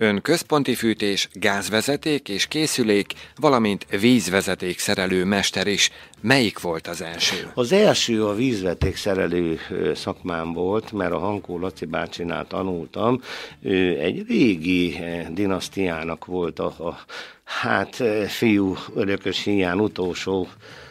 Ön 0.00 0.20
központi 0.22 0.74
fűtés, 0.74 1.28
gázvezeték 1.32 2.28
és 2.28 2.46
készülék, 2.46 3.12
valamint 3.36 3.86
vízvezeték 4.00 4.78
szerelő 4.78 5.24
mester 5.24 5.66
is. 5.66 5.90
Melyik 6.20 6.60
volt 6.60 6.86
az 6.86 7.02
első? 7.02 7.50
Az 7.54 7.72
első 7.72 8.24
a 8.24 8.34
vízvezeték 8.34 8.96
szerelő 8.96 9.58
szakmám 9.94 10.52
volt, 10.52 10.92
mert 10.92 11.12
a 11.12 11.18
Hankó 11.18 11.58
Laci 11.58 11.84
bácsinál 11.84 12.46
tanultam. 12.46 13.20
Ő 13.62 13.98
egy 13.98 14.24
régi 14.28 14.98
dinasztiának 15.30 16.24
volt 16.24 16.58
a, 16.58 16.66
a 16.66 16.98
hát 17.44 18.02
fiú 18.26 18.76
örökös 18.94 19.42
hiány 19.42 19.78
utolsó 19.78 20.48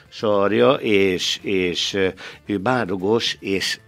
sarja, 0.10 0.74
és, 0.74 1.40
és 1.42 1.98
ő 2.46 2.58
bádogos 2.58 3.38
és 3.40 3.80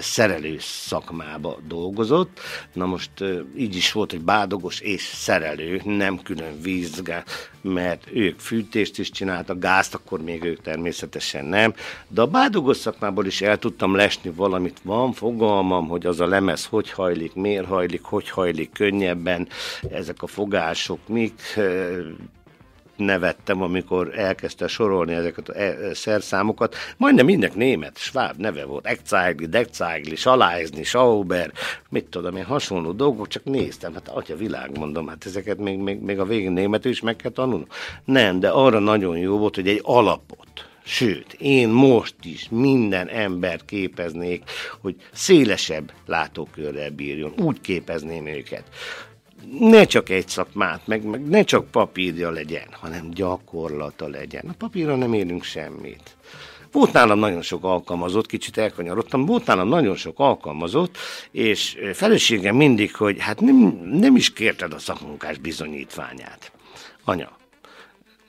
szerelő 0.00 0.56
szakmába 0.60 1.58
dolgozott. 1.68 2.40
Na 2.72 2.86
most 2.86 3.10
így 3.56 3.76
is 3.76 3.92
volt, 3.92 4.10
hogy 4.10 4.20
bádogos 4.20 4.80
és 4.80 5.02
szerelő, 5.02 5.80
nem 5.84 6.22
külön 6.22 6.60
vízgá, 6.60 7.24
mert 7.60 8.04
ők 8.12 8.38
fűtést 8.38 8.98
is 8.98 9.10
csináltak, 9.10 9.58
gázt 9.58 9.94
akkor 9.94 10.22
még 10.22 10.44
ők 10.44 10.62
természetesen 10.62 11.44
nem, 11.44 11.74
de 12.08 12.20
a 12.20 12.26
bádogos 12.26 12.76
szakmából 12.76 13.26
is 13.26 13.40
el 13.40 13.58
tudtam 13.58 13.94
lesni 13.94 14.30
valamit. 14.30 14.80
Van 14.82 15.12
fogalmam, 15.12 15.88
hogy 15.88 16.06
az 16.06 16.20
a 16.20 16.26
lemez 16.26 16.64
hogy 16.64 16.90
hajlik, 16.90 17.34
miért 17.34 17.66
hajlik, 17.66 18.02
hogy 18.02 18.30
hajlik 18.30 18.72
könnyebben, 18.72 19.48
ezek 19.90 20.22
a 20.22 20.26
fogások, 20.26 20.98
mik 21.08 21.58
nevettem, 22.96 23.62
amikor 23.62 24.18
elkezdte 24.18 24.66
sorolni 24.66 25.12
ezeket 25.12 25.48
a 25.48 25.60
e, 25.60 25.94
szerszámokat. 25.94 26.74
Majdnem 26.96 27.24
mindnek 27.24 27.54
német, 27.54 27.98
sváb 27.98 28.36
neve 28.36 28.64
volt. 28.64 28.86
Ekzeigli, 28.86 29.46
Dekzeigli, 29.46 30.16
Salájzni, 30.16 30.82
Schauber, 30.82 31.52
mit 31.88 32.04
tudom 32.04 32.36
én, 32.36 32.44
hasonló 32.44 32.92
dolgok, 32.92 33.28
csak 33.28 33.44
néztem, 33.44 33.94
hát 33.94 34.08
atya 34.08 34.36
világ, 34.36 34.78
mondom, 34.78 35.08
hát 35.08 35.26
ezeket 35.26 35.58
még, 35.58 35.78
még, 35.78 36.00
még 36.00 36.18
a 36.18 36.24
végén 36.24 36.52
németül 36.52 36.90
is 36.90 37.00
meg 37.00 37.16
kell 37.16 37.30
tanulni. 37.30 37.66
Nem, 38.04 38.40
de 38.40 38.48
arra 38.48 38.78
nagyon 38.78 39.18
jó 39.18 39.38
volt, 39.38 39.54
hogy 39.54 39.68
egy 39.68 39.80
alapot, 39.82 40.44
Sőt, 40.86 41.32
én 41.32 41.68
most 41.68 42.14
is 42.22 42.48
minden 42.50 43.08
ember 43.08 43.60
képeznék, 43.64 44.42
hogy 44.80 44.96
szélesebb 45.12 45.92
látókörrel 46.06 46.90
bírjon. 46.90 47.32
Úgy 47.38 47.60
képezném 47.60 48.26
őket, 48.26 48.64
ne 49.58 49.84
csak 49.84 50.08
egy 50.08 50.28
szakmát, 50.28 50.86
meg, 50.86 51.04
meg 51.04 51.28
ne 51.28 51.42
csak 51.42 51.70
papírja 51.70 52.30
legyen, 52.30 52.66
hanem 52.70 53.10
gyakorlata 53.10 54.08
legyen. 54.08 54.44
A 54.48 54.54
papírra 54.58 54.96
nem 54.96 55.12
érünk 55.12 55.42
semmit. 55.42 56.16
Volt 56.72 56.92
nálam 56.92 57.18
nagyon 57.18 57.42
sok 57.42 57.64
alkalmazott, 57.64 58.26
kicsit 58.26 58.56
elkanyarodtam, 58.56 59.26
volt 59.26 59.46
nálam 59.46 59.68
nagyon 59.68 59.96
sok 59.96 60.18
alkalmazott, 60.18 60.96
és 61.30 61.78
feleségem 61.92 62.56
mindig, 62.56 62.96
hogy 62.96 63.16
hát 63.20 63.40
nem, 63.40 63.56
nem 63.92 64.16
is 64.16 64.32
kérted 64.32 64.72
a 64.72 64.78
szakmunkás 64.78 65.38
bizonyítványát. 65.38 66.52
Anya, 67.04 67.36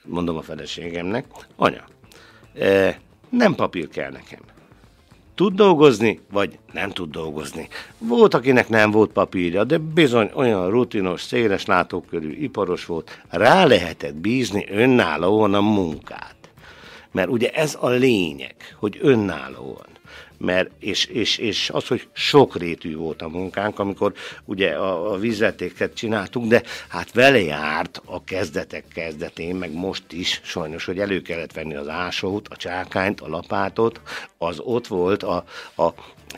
mondom 0.04 0.38
a 0.38 0.42
feleségemnek, 0.42 1.26
anya, 1.56 1.84
nem 3.30 3.56
papír 3.56 3.88
kell 3.88 4.12
nekem. 4.12 4.40
Tud 5.36 5.56
dolgozni, 5.56 6.20
vagy 6.32 6.58
nem 6.74 6.90
tud 6.90 7.12
dolgozni. 7.12 7.68
Volt, 7.98 8.34
akinek 8.34 8.70
nem 8.70 8.92
volt 8.92 9.12
papírja, 9.12 9.64
de 9.64 9.78
bizony 9.78 10.32
olyan 10.34 10.70
rutinos, 10.70 11.22
széles 11.22 11.66
látókörű 11.66 12.32
iparos 12.32 12.86
volt, 12.86 13.22
rá 13.30 13.66
lehetett 13.66 14.16
bízni 14.16 14.66
önállóan 14.70 15.54
a 15.54 15.62
munkát. 15.62 16.36
Mert 17.12 17.30
ugye 17.30 17.50
ez 17.50 17.78
a 17.80 17.90
lényeg, 17.90 18.56
hogy 18.80 18.98
önállóan 19.02 19.86
mert, 20.38 20.70
és, 20.80 21.06
és, 21.06 21.38
és 21.38 21.70
az, 21.70 21.88
hogy 21.88 22.08
sokrétű 22.14 22.96
volt 22.96 23.22
a 23.22 23.28
munkánk, 23.28 23.80
amikor 23.80 24.14
ugye 24.46 24.70
a, 24.70 25.12
a 25.14 25.18
vízvetéket 25.18 25.94
csináltuk, 25.94 26.46
de 26.46 26.64
hát 26.88 27.14
vele 27.14 27.42
járt 27.42 28.02
a 28.06 28.24
kezdetek 28.24 28.84
kezdetén, 28.94 29.56
meg 29.56 29.74
most 29.74 30.04
is 30.12 30.42
sajnos, 30.44 30.86
hogy 30.86 31.00
elő 31.00 31.22
kellett 31.22 31.54
venni 31.54 31.76
az 31.76 31.88
ásót, 31.88 32.48
a 32.48 32.56
csákányt, 32.56 33.22
a 33.22 33.28
lapátot, 33.28 34.02
az 34.38 34.60
ott 34.60 34.88
volt 34.88 35.24
a, 35.24 35.44
a 35.76 35.94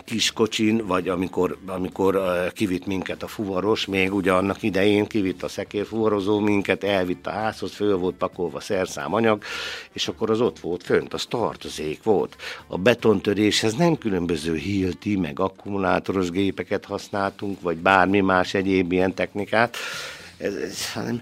kiskocsin, 0.05 0.85
vagy 0.85 1.09
amikor, 1.09 1.57
amikor 1.65 2.21
kivitt 2.53 2.85
minket 2.85 3.23
a 3.23 3.27
fuvaros, 3.27 3.85
még 3.85 4.13
ugye 4.13 4.31
annak 4.31 4.63
idején 4.63 5.05
kivitt 5.05 5.43
a 5.43 5.47
szekérfuvarozó 5.47 6.39
minket, 6.39 6.83
elvitt 6.83 7.27
a 7.27 7.31
házhoz, 7.31 7.71
föl 7.71 7.97
volt 7.97 8.15
pakolva 8.15 8.59
szerszámanyag, 8.59 9.43
és 9.93 10.07
akkor 10.07 10.29
az 10.29 10.41
ott 10.41 10.59
volt 10.59 10.83
fönt, 10.83 11.13
az 11.13 11.25
tartozék 11.25 12.03
volt. 12.03 12.35
A 12.67 12.77
betontöréshez 12.77 13.73
nem 13.73 13.97
különböző 13.97 14.55
hilti, 14.55 15.15
meg 15.15 15.39
akkumulátoros 15.39 16.29
gépeket 16.29 16.85
használtunk, 16.85 17.61
vagy 17.61 17.77
bármi 17.77 18.19
más 18.19 18.53
egyéb 18.53 18.91
ilyen 18.91 19.13
technikát, 19.13 19.77
ez, 20.37 20.55
ez, 20.55 20.91
hanem 20.93 21.21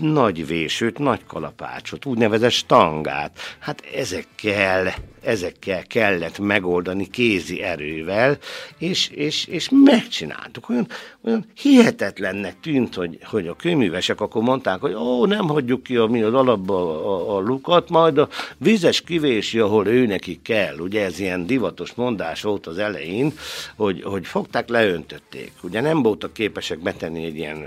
nagy 0.00 0.46
vésőt, 0.46 0.98
nagy 0.98 1.24
kalapácsot, 1.26 2.04
úgynevezett 2.04 2.50
stangát. 2.50 3.38
Hát 3.58 3.82
ezekkel 3.94 4.94
ezekkel 5.22 5.82
kellett 5.86 6.38
megoldani 6.38 7.10
kézi 7.10 7.62
erővel, 7.62 8.38
és, 8.78 9.08
és, 9.08 9.46
és 9.46 9.68
megcsináltuk. 9.84 10.68
Olyan, 10.68 10.86
olyan 11.24 11.44
hihetetlennek 11.60 12.60
tűnt, 12.60 12.94
hogy, 12.94 13.18
hogy 13.24 13.46
a 13.46 13.56
kőművesek 13.56 14.20
akkor 14.20 14.42
mondták, 14.42 14.80
hogy 14.80 14.94
ó, 14.94 15.26
nem 15.26 15.48
hagyjuk 15.48 15.82
ki 15.82 15.96
a, 15.96 16.06
mi 16.06 16.22
az 16.22 16.34
alapba 16.34 17.04
a, 17.04 17.36
a 17.36 17.40
lukat, 17.40 17.88
majd 17.88 18.18
a 18.18 18.28
vizes 18.56 19.00
kivési, 19.00 19.58
ahol 19.58 19.86
ő 19.86 20.06
neki 20.06 20.40
kell. 20.42 20.78
Ugye 20.78 21.04
ez 21.04 21.18
ilyen 21.18 21.46
divatos 21.46 21.94
mondás 21.94 22.42
volt 22.42 22.66
az 22.66 22.78
elején, 22.78 23.32
hogy, 23.76 24.02
hogy 24.02 24.26
fogták, 24.26 24.68
leöntötték. 24.68 25.52
Ugye 25.62 25.80
nem 25.80 26.02
voltak 26.02 26.32
képesek 26.32 26.78
betenni 26.78 27.24
egy 27.24 27.36
ilyen 27.36 27.64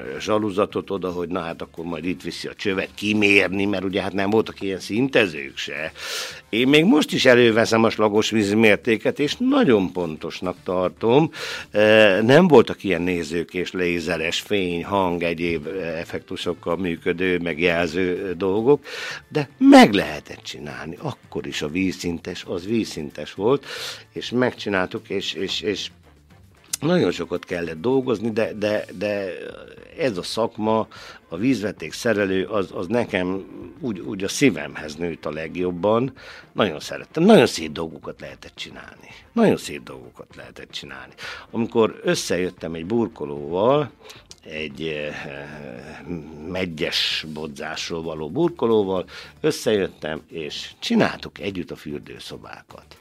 zsaluzatot 0.72 0.90
oda, 0.90 1.12
hogy 1.12 1.30
na 1.30 1.40
hát 1.40 1.62
akkor 1.62 1.86
majd 1.86 2.06
itt 2.06 2.22
viszi 2.22 2.48
a 2.48 2.54
csövet 2.54 2.90
kimérni, 2.96 3.66
mert 3.66 3.84
ugye 3.84 4.02
hát 4.02 4.14
nem 4.14 4.30
voltak 4.30 4.62
ilyen 4.62 4.80
szintezők 4.80 5.58
se. 5.58 5.92
Én 6.50 6.68
még 6.68 6.86
most 6.86 7.14
is 7.14 7.26
előveszem 7.26 7.84
a 7.84 7.90
slagos 7.90 8.30
vízmértéket, 8.30 9.20
és 9.20 9.36
nagyon 9.38 9.92
pontosnak 9.92 10.58
tartom. 10.64 11.32
E, 11.72 12.22
nem 12.22 12.48
voltak 12.48 12.84
ilyen 12.84 13.02
nézők 13.02 13.54
és 13.54 13.72
lézeres 13.72 14.40
fény, 14.40 14.84
hang, 14.84 15.24
egyéb 15.24 15.68
effektusokkal 15.96 16.78
működő, 16.78 17.38
megjelző 17.38 18.34
dolgok, 18.38 18.86
de 19.28 19.50
meg 19.58 19.94
lehetett 19.94 20.44
csinálni. 20.44 20.98
Akkor 21.02 21.48
is 21.48 21.62
a 21.62 21.68
vízszintes, 21.68 22.44
az 22.48 22.66
vízszintes 22.66 23.34
volt, 23.34 23.66
és 24.14 24.30
megcsináltuk, 24.30 25.10
és, 25.10 25.34
és, 25.34 25.62
és 25.62 25.90
nagyon 26.82 27.12
sokat 27.12 27.46
kellett 27.46 27.82
dolgozni, 27.82 28.32
de, 28.32 28.54
de, 28.54 28.86
de 28.98 29.34
ez 29.98 30.18
a 30.18 30.24
szakma, 30.24 30.88
a 31.30 31.38
vízveték 31.38 31.94
szerelő, 31.94 32.46
az, 32.46 32.70
az 32.74 32.88
nekem 32.88 33.46
úgy, 33.80 34.00
úgy 34.00 34.24
a 34.24 34.28
szívemhez 34.28 34.96
nőtt 34.96 35.26
a 35.26 35.32
legjobban. 35.32 36.14
Nagyon 36.52 36.80
szerettem. 36.80 37.24
Nagyon 37.24 37.48
szép 37.48 37.72
dolgokat 37.72 38.20
lehetett 38.20 38.56
csinálni. 38.56 39.08
Nagyon 39.32 39.58
szép 39.58 39.84
dolgokat 39.84 40.36
lehetett 40.36 40.72
csinálni. 40.72 41.14
Amikor 41.52 42.00
összejöttem 42.04 42.74
egy 42.74 42.86
burkolóval, 42.86 43.92
egy 44.44 44.82
eh, 44.82 45.16
megyes 46.48 47.26
bodzásról 47.34 48.02
való 48.02 48.30
burkolóval, 48.30 49.06
összejöttem, 49.42 50.22
és 50.28 50.72
csináltuk 50.80 51.40
együtt 51.40 51.72
a 51.72 51.76
fürdőszobákat. 51.76 52.98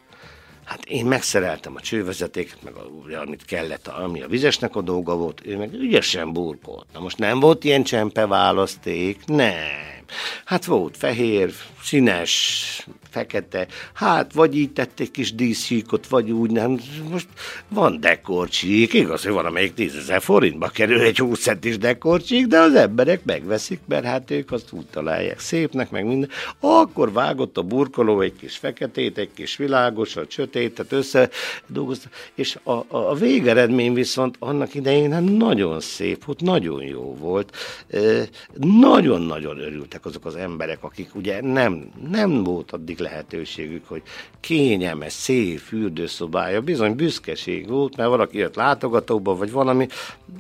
Hát 0.70 0.84
én 0.84 1.06
megszereltem 1.06 1.74
a 1.76 1.80
csővezetéket, 1.80 2.62
meg 2.62 2.74
a, 2.74 3.20
amit 3.20 3.44
kellett, 3.44 3.86
ami 3.86 4.22
a 4.22 4.28
vizesnek 4.28 4.76
a 4.76 4.80
dolga 4.80 5.16
volt, 5.16 5.46
ő 5.46 5.56
meg 5.56 5.72
ügyesen 5.72 6.32
burkolt. 6.32 6.86
Na 6.92 7.00
most 7.00 7.18
nem 7.18 7.40
volt 7.40 7.64
ilyen 7.64 7.82
csempe 7.82 8.26
választék, 8.26 9.24
nem. 9.26 10.04
Hát 10.44 10.64
volt 10.64 10.96
fehér, 10.96 11.52
színes, 11.82 12.86
fekete, 13.10 13.66
hát 13.94 14.32
vagy 14.32 14.56
így 14.56 14.72
tették 14.72 15.10
kis 15.10 15.34
díszsíkot, 15.34 16.06
vagy 16.06 16.30
úgy 16.30 16.50
nem. 16.50 16.78
Most 17.10 17.26
van 17.68 18.00
dekorcsík, 18.00 18.92
igaz, 18.92 19.22
hogy 19.22 19.32
valamelyik 19.32 19.74
tízezer 19.74 20.22
forintba 20.22 20.68
kerül 20.68 21.00
egy 21.00 21.18
20 21.18 21.40
centis 21.40 21.78
dekorcsík, 21.78 22.46
de 22.46 22.58
az 22.58 22.74
emberek 22.74 23.24
megveszik, 23.24 23.80
mert 23.88 24.04
hát 24.04 24.30
ők 24.30 24.52
azt 24.52 24.72
úgy 24.72 24.86
találják 24.86 25.38
szépnek, 25.38 25.90
meg 25.90 26.04
minden. 26.06 26.28
Akkor 26.60 27.12
vágott 27.12 27.56
a 27.56 27.62
burkoló 27.62 28.20
egy 28.20 28.36
kis 28.36 28.56
feketét, 28.56 29.18
egy 29.18 29.30
kis 29.34 29.56
világosat, 29.56 30.30
sötétet 30.30 30.92
össze 30.92 31.30
dolgozta, 31.66 32.08
és 32.34 32.58
a, 32.62 32.72
a, 32.72 32.86
a 32.88 33.14
végeredmény 33.14 33.94
viszont 33.94 34.36
annak 34.38 34.74
idején 34.74 35.12
hát 35.12 35.24
nagyon 35.24 35.80
szép 35.80 36.24
volt, 36.24 36.40
nagyon 36.40 36.82
jó 36.82 37.14
volt, 37.14 37.56
nagyon-nagyon 38.56 39.58
örültek 39.58 40.04
azok 40.04 40.24
az 40.24 40.36
emberek, 40.36 40.84
akik 40.84 41.14
ugye 41.14 41.40
nem, 41.42 41.90
nem 42.10 42.42
volt 42.42 42.72
addig 42.72 42.98
lehetőségük, 43.00 43.88
hogy 43.88 44.02
kényelmes, 44.40 45.12
szép 45.12 45.58
fürdőszobája, 45.58 46.60
bizony 46.60 46.94
büszkeség 46.96 47.68
volt, 47.68 47.96
mert 47.96 48.08
valaki 48.08 48.38
jött 48.38 48.54
látogatóba, 48.54 49.36
vagy 49.36 49.50
valami, 49.50 49.86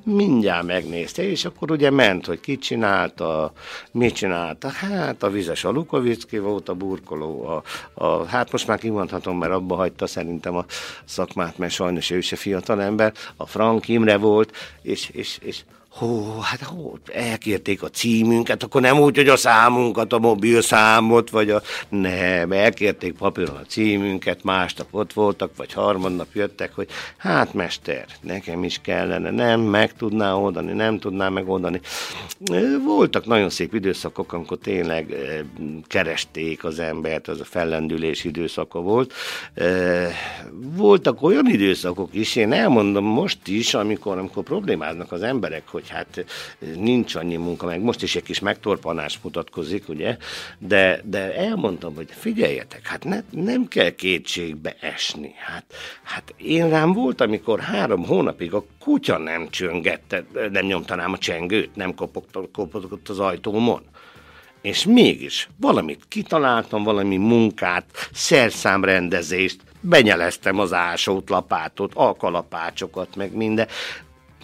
mindjárt 0.04 0.66
megnézte, 0.66 1.22
és 1.22 1.44
akkor 1.44 1.70
ugye 1.70 1.90
ment, 1.90 2.26
hogy 2.26 2.40
ki 2.40 2.58
csinálta, 2.58 3.52
mit 3.92 4.14
csinálta, 4.14 4.68
hát 4.68 5.22
a 5.22 5.30
vizes 5.30 5.64
a 5.64 5.70
Lukovicki 5.70 6.38
volt 6.38 6.68
a 6.68 6.74
burkoló, 6.74 7.46
a, 7.46 7.62
a, 8.04 8.24
hát 8.24 8.52
most 8.52 8.66
már 8.66 8.78
kimondhatom, 8.78 9.38
mert 9.38 9.52
abba 9.52 9.74
hagyta 9.74 10.06
szerintem 10.06 10.56
a 10.56 10.64
szakmát, 11.04 11.58
mert 11.58 11.72
sajnos 11.72 12.10
ő 12.10 12.20
se 12.20 12.36
fiatal 12.36 12.82
ember, 12.82 13.12
a 13.36 13.46
Frank 13.46 13.88
Imre 13.88 14.16
volt, 14.16 14.56
és, 14.82 15.08
és, 15.12 15.38
és 15.42 15.62
Hó, 15.90 16.38
hát 16.40 16.62
hó, 16.62 16.98
elkérték 17.12 17.82
a 17.82 17.88
címünket, 17.88 18.62
akkor 18.62 18.80
nem 18.80 18.98
úgy, 19.00 19.16
hogy 19.16 19.28
a 19.28 19.36
számunkat, 19.36 20.12
a 20.12 20.18
mobil 20.18 20.62
számot, 20.62 21.30
vagy 21.30 21.50
a... 21.50 21.62
Nem, 21.88 22.52
elkérték 22.52 23.12
papíron 23.12 23.56
a 23.56 23.66
címünket, 23.66 24.44
másnap 24.44 24.86
ott 24.90 25.12
voltak, 25.12 25.56
vagy 25.56 25.72
harmadnap 25.72 26.26
jöttek, 26.32 26.74
hogy 26.74 26.88
hát 27.16 27.54
mester, 27.54 28.04
nekem 28.20 28.64
is 28.64 28.78
kellene, 28.82 29.30
nem, 29.30 29.60
meg 29.60 29.92
tudná 29.92 30.34
oldani, 30.34 30.72
nem 30.72 30.98
tudná 30.98 31.28
megoldani. 31.28 31.80
Voltak 32.84 33.26
nagyon 33.26 33.50
szép 33.50 33.74
időszakok, 33.74 34.32
amikor 34.32 34.58
tényleg 34.58 35.14
keresték 35.86 36.64
az 36.64 36.78
embert, 36.78 37.28
az 37.28 37.40
a 37.40 37.44
fellendülés 37.44 38.24
időszaka 38.24 38.80
volt. 38.80 39.12
Voltak 40.52 41.22
olyan 41.22 41.46
időszakok 41.46 42.08
is, 42.12 42.36
én 42.36 42.52
elmondom 42.52 43.04
most 43.04 43.48
is, 43.48 43.74
amikor, 43.74 44.18
amikor 44.18 44.42
problémáznak 44.42 45.12
az 45.12 45.22
emberek, 45.22 45.62
hogy 45.68 45.79
hogy 45.80 45.88
hát 45.88 46.24
nincs 46.76 47.14
annyi 47.14 47.36
munka, 47.36 47.66
meg 47.66 47.80
most 47.80 48.02
is 48.02 48.16
egy 48.16 48.22
kis 48.22 48.40
megtorpanás 48.40 49.18
mutatkozik, 49.22 49.88
ugye, 49.88 50.16
de, 50.58 51.00
de 51.04 51.34
elmondtam, 51.34 51.94
hogy 51.94 52.08
figyeljetek, 52.10 52.86
hát 52.86 53.04
ne, 53.04 53.22
nem 53.30 53.68
kell 53.68 53.90
kétségbe 53.90 54.76
esni. 54.80 55.34
Hát, 55.36 55.64
hát 56.02 56.34
én 56.36 56.68
rám 56.68 56.92
volt, 56.92 57.20
amikor 57.20 57.60
három 57.60 58.04
hónapig 58.04 58.54
a 58.54 58.64
kutya 58.78 59.18
nem 59.18 59.48
csöngette, 59.50 60.24
nem 60.50 60.66
nyomtanám 60.66 61.12
a 61.12 61.18
csengőt, 61.18 61.76
nem 61.76 61.94
kopogott, 61.94 62.50
kopogott 62.52 63.08
az 63.08 63.18
ajtómon. 63.18 63.82
És 64.62 64.84
mégis 64.84 65.48
valamit 65.56 66.04
kitaláltam, 66.08 66.82
valami 66.82 67.16
munkát, 67.16 67.84
szerszámrendezést, 68.12 69.60
benyeleztem 69.80 70.58
az 70.58 70.72
ásót, 70.72 71.30
lapátot, 71.30 71.94
alkalapácsokat, 71.94 73.16
meg 73.16 73.34
minden 73.34 73.68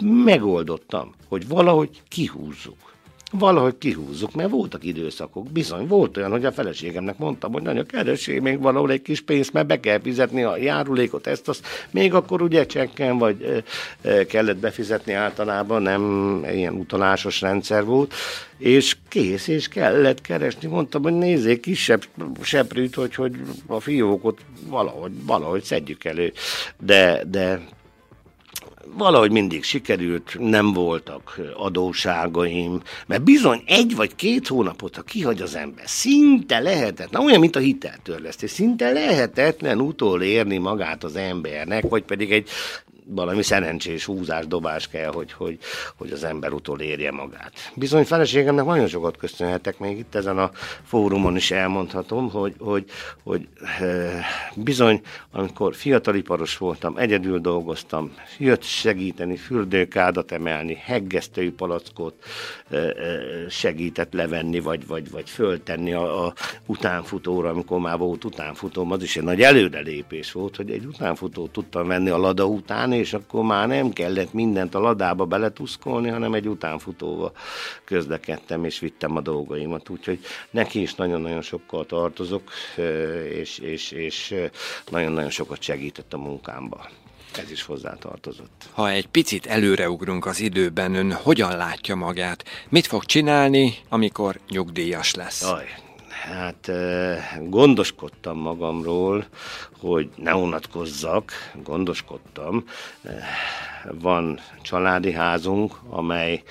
megoldottam, 0.01 1.13
hogy 1.27 1.47
valahogy 1.47 2.01
kihúzzuk. 2.07 2.87
Valahogy 3.31 3.77
kihúzzuk, 3.77 4.35
mert 4.35 4.49
voltak 4.49 4.83
időszakok, 4.83 5.51
bizony, 5.51 5.87
volt 5.87 6.17
olyan, 6.17 6.31
hogy 6.31 6.45
a 6.45 6.51
feleségemnek 6.51 7.17
mondtam, 7.17 7.51
hogy 7.51 7.61
nagyon 7.61 7.85
keressék 7.85 8.41
még 8.41 8.61
valahol 8.61 8.91
egy 8.91 9.01
kis 9.01 9.21
pénzt, 9.21 9.53
mert 9.53 9.67
be 9.67 9.79
kell 9.79 9.99
fizetni 9.99 10.43
a 10.43 10.57
járulékot, 10.57 11.27
ezt, 11.27 11.47
azt, 11.47 11.67
még 11.91 12.13
akkor 12.13 12.41
ugye 12.41 12.65
csekken, 12.65 13.17
vagy 13.17 13.63
e, 14.01 14.25
kellett 14.25 14.57
befizetni 14.57 15.13
általában, 15.13 15.81
nem 15.81 16.43
ilyen 16.51 16.73
utalásos 16.73 17.41
rendszer 17.41 17.85
volt, 17.85 18.13
és 18.57 18.97
kész, 19.09 19.47
és 19.47 19.67
kellett 19.67 20.21
keresni. 20.21 20.67
Mondtam, 20.67 21.03
hogy 21.03 21.13
nézzék, 21.13 21.59
kisebb 21.59 22.03
seprűt, 22.41 22.95
hogy, 22.95 23.15
hogy 23.15 23.35
a 23.65 23.79
fiókot 23.79 24.39
valahogy, 24.67 25.11
valahogy 25.25 25.63
szedjük 25.63 26.03
elő. 26.03 26.33
De, 26.79 27.23
de 27.27 27.61
valahogy 28.93 29.31
mindig 29.31 29.63
sikerült, 29.63 30.35
nem 30.39 30.73
voltak 30.73 31.39
adóságaim, 31.55 32.81
mert 33.07 33.23
bizony 33.23 33.61
egy 33.65 33.95
vagy 33.95 34.15
két 34.15 34.47
hónapot, 34.47 34.95
ha 34.95 35.01
kihagy 35.01 35.41
az 35.41 35.55
ember, 35.55 35.83
szinte 35.87 36.59
lehetetlen, 36.59 37.23
olyan, 37.23 37.39
mint 37.39 37.55
a 37.55 37.59
hiteltörlesztés, 37.59 38.51
szinte 38.51 38.91
lehetetlen 38.91 39.79
utolérni 39.79 40.57
magát 40.57 41.03
az 41.03 41.15
embernek, 41.15 41.89
vagy 41.89 42.03
pedig 42.03 42.31
egy 42.31 42.49
valami 43.09 43.43
szerencsés 43.43 44.05
húzás, 44.05 44.47
dobás 44.47 44.87
kell, 44.87 45.11
hogy, 45.11 45.31
hogy, 45.31 45.57
hogy 45.95 46.11
az 46.11 46.23
ember 46.23 46.51
utol 46.51 46.79
érje 46.79 47.11
magát. 47.11 47.53
Bizony 47.75 48.03
feleségemnek 48.03 48.65
nagyon 48.65 48.87
sokat 48.87 49.17
köszönhetek, 49.17 49.79
még 49.79 49.97
itt 49.97 50.15
ezen 50.15 50.37
a 50.37 50.51
fórumon 50.83 51.35
is 51.35 51.51
elmondhatom, 51.51 52.29
hogy, 52.29 52.53
hogy, 52.59 52.85
hogy 53.23 53.47
eh, 53.79 54.25
bizony, 54.55 55.01
amikor 55.31 55.75
fiataliparos 55.75 56.57
voltam, 56.57 56.97
egyedül 56.97 57.39
dolgoztam, 57.39 58.13
jött 58.37 58.63
segíteni, 58.63 59.35
fürdőkádat 59.35 60.31
emelni, 60.31 60.75
heggesztői 60.75 61.49
palackot 61.49 62.13
eh, 62.69 62.83
eh, 62.83 62.93
segített 63.49 64.13
levenni, 64.13 64.59
vagy, 64.59 64.87
vagy, 64.87 65.11
vagy 65.11 65.29
föltenni 65.29 65.93
a, 65.93 66.25
a 66.25 66.33
utánfutóra, 66.65 67.49
amikor 67.49 67.79
már 67.79 67.97
volt 67.97 68.25
utánfutóm, 68.25 68.91
az 68.91 69.03
is 69.03 69.17
egy 69.17 69.23
nagy 69.23 69.41
előrelépés 69.41 70.31
volt, 70.31 70.55
hogy 70.55 70.71
egy 70.71 70.85
utánfutót 70.85 71.51
tudtam 71.51 71.87
venni 71.87 72.09
a 72.09 72.17
lada 72.17 72.45
után, 72.45 72.93
és 72.97 73.13
akkor 73.13 73.43
már 73.43 73.67
nem 73.67 73.93
kellett 73.93 74.33
mindent 74.33 74.75
a 74.75 74.79
ladába 74.79 75.25
beletuszkolni, 75.25 76.09
hanem 76.09 76.33
egy 76.33 76.47
utánfutóval 76.47 77.31
közlekedtem, 77.83 78.63
és 78.65 78.79
vittem 78.79 79.15
a 79.15 79.21
dolgaimat. 79.21 79.89
Úgyhogy 79.89 80.19
neki 80.49 80.81
is 80.81 80.95
nagyon-nagyon 80.95 81.41
sokkal 81.41 81.85
tartozok, 81.85 82.51
és, 83.29 83.57
és, 83.57 83.91
és 83.91 84.35
nagyon-nagyon 84.89 85.29
sokat 85.29 85.61
segített 85.61 86.13
a 86.13 86.17
munkámba. 86.17 86.89
Ez 87.35 87.51
is 87.51 87.63
hozzátartozott. 87.63 88.69
Ha 88.71 88.89
egy 88.89 89.07
picit 89.07 89.45
előreugrunk 89.45 90.25
az 90.25 90.39
időben, 90.39 90.95
ön 90.95 91.13
hogyan 91.13 91.57
látja 91.57 91.95
magát? 91.95 92.43
Mit 92.69 92.87
fog 92.87 93.05
csinálni, 93.05 93.73
amikor 93.89 94.39
nyugdíjas 94.49 95.13
lesz? 95.13 95.43
Aj, 95.43 95.65
Hát 96.23 96.71
gondoskodtam 97.49 98.37
magamról, 98.37 99.25
hogy 99.79 100.09
ne 100.15 100.35
unatkozzak, 100.35 101.31
gondoskodtam. 101.63 102.63
Van 103.91 104.39
családi 104.61 105.11
házunk, 105.11 105.73
amely 105.89 106.43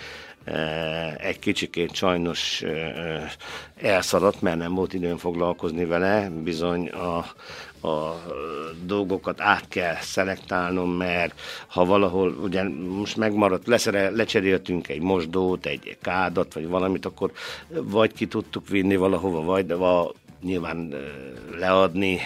egy 1.19 1.39
kicsikét 1.39 1.95
sajnos 1.95 2.63
elszaladt, 3.81 4.41
mert 4.41 4.59
nem 4.59 4.75
volt 4.75 4.93
időm 4.93 5.17
foglalkozni 5.17 5.85
vele. 5.85 6.31
Bizony 6.31 6.89
a, 6.89 7.17
a 7.89 8.23
dolgokat 8.85 9.41
át 9.41 9.69
kell 9.69 9.97
szelektálnom, 10.01 10.91
mert 10.91 11.41
ha 11.67 11.85
valahol, 11.85 12.31
ugye 12.43 12.63
most 12.69 13.17
megmaradt, 13.17 13.67
leszere, 13.67 14.11
lecseréltünk 14.11 14.89
egy 14.89 15.01
mosdót, 15.01 15.67
egy 15.67 15.97
kádat, 16.03 16.55
vagy 16.55 16.69
valamit, 16.69 17.07
akkor 17.07 17.33
vagy 17.69 18.13
ki 18.13 18.27
tudtuk 18.27 18.69
vinni 18.69 18.97
valahova, 18.97 19.43
vagy 19.43 19.67
de 19.67 19.77
nyilván 20.43 20.95
leadni 21.59 22.21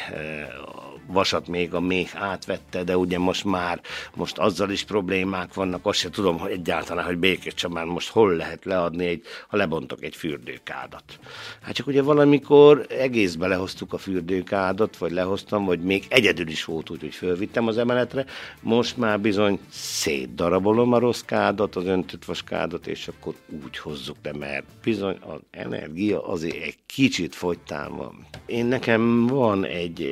vasat 1.12 1.48
még 1.48 1.74
a 1.74 1.80
méh 1.80 2.10
átvette, 2.14 2.84
de 2.84 2.96
ugye 2.96 3.18
most 3.18 3.44
már, 3.44 3.80
most 4.14 4.38
azzal 4.38 4.70
is 4.70 4.84
problémák 4.84 5.54
vannak, 5.54 5.86
azt 5.86 5.98
se 5.98 6.10
tudom 6.10 6.38
hogy 6.38 6.50
egyáltalán, 6.50 7.04
hogy 7.04 7.18
Békés 7.18 7.54
Csabán 7.54 7.86
most 7.86 8.08
hol 8.08 8.34
lehet 8.34 8.64
leadni, 8.64 9.06
egy, 9.06 9.22
ha 9.48 9.56
lebontok 9.56 10.02
egy 10.02 10.16
fürdőkádat. 10.16 11.04
Hát 11.62 11.74
csak 11.74 11.86
ugye 11.86 12.02
valamikor 12.02 12.86
egészbe 12.88 13.46
lehoztuk 13.46 13.92
a 13.92 13.98
fürdőkádat, 13.98 14.96
vagy 14.96 15.12
lehoztam, 15.12 15.64
vagy 15.64 15.80
még 15.80 16.06
egyedül 16.08 16.48
is 16.48 16.64
volt 16.64 16.90
úgy, 16.90 17.00
hogy 17.00 17.14
fölvittem 17.14 17.66
az 17.66 17.78
emeletre, 17.78 18.24
most 18.60 18.96
már 18.96 19.20
bizony 19.20 19.58
szétdarabolom 19.70 20.92
a 20.92 20.98
rossz 20.98 21.20
kádat, 21.20 21.76
az 21.76 21.84
öntött 21.84 22.24
vaskádat, 22.24 22.86
és 22.86 23.08
akkor 23.08 23.34
úgy 23.64 23.78
hozzuk 23.78 24.16
le, 24.22 24.32
mert 24.32 24.64
bizony 24.82 25.16
az 25.20 25.40
energia 25.50 26.26
azért 26.26 26.62
egy 26.62 26.78
kicsit 26.86 27.34
fogytán 27.34 27.96
van. 27.96 28.26
Én 28.46 28.66
nekem 28.66 29.26
van 29.26 29.64
egy 29.64 30.08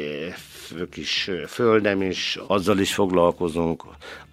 kis 0.89 1.31
földem 1.47 2.03
is, 2.03 2.39
azzal 2.47 2.79
is 2.79 2.95
foglalkozunk 2.95 3.85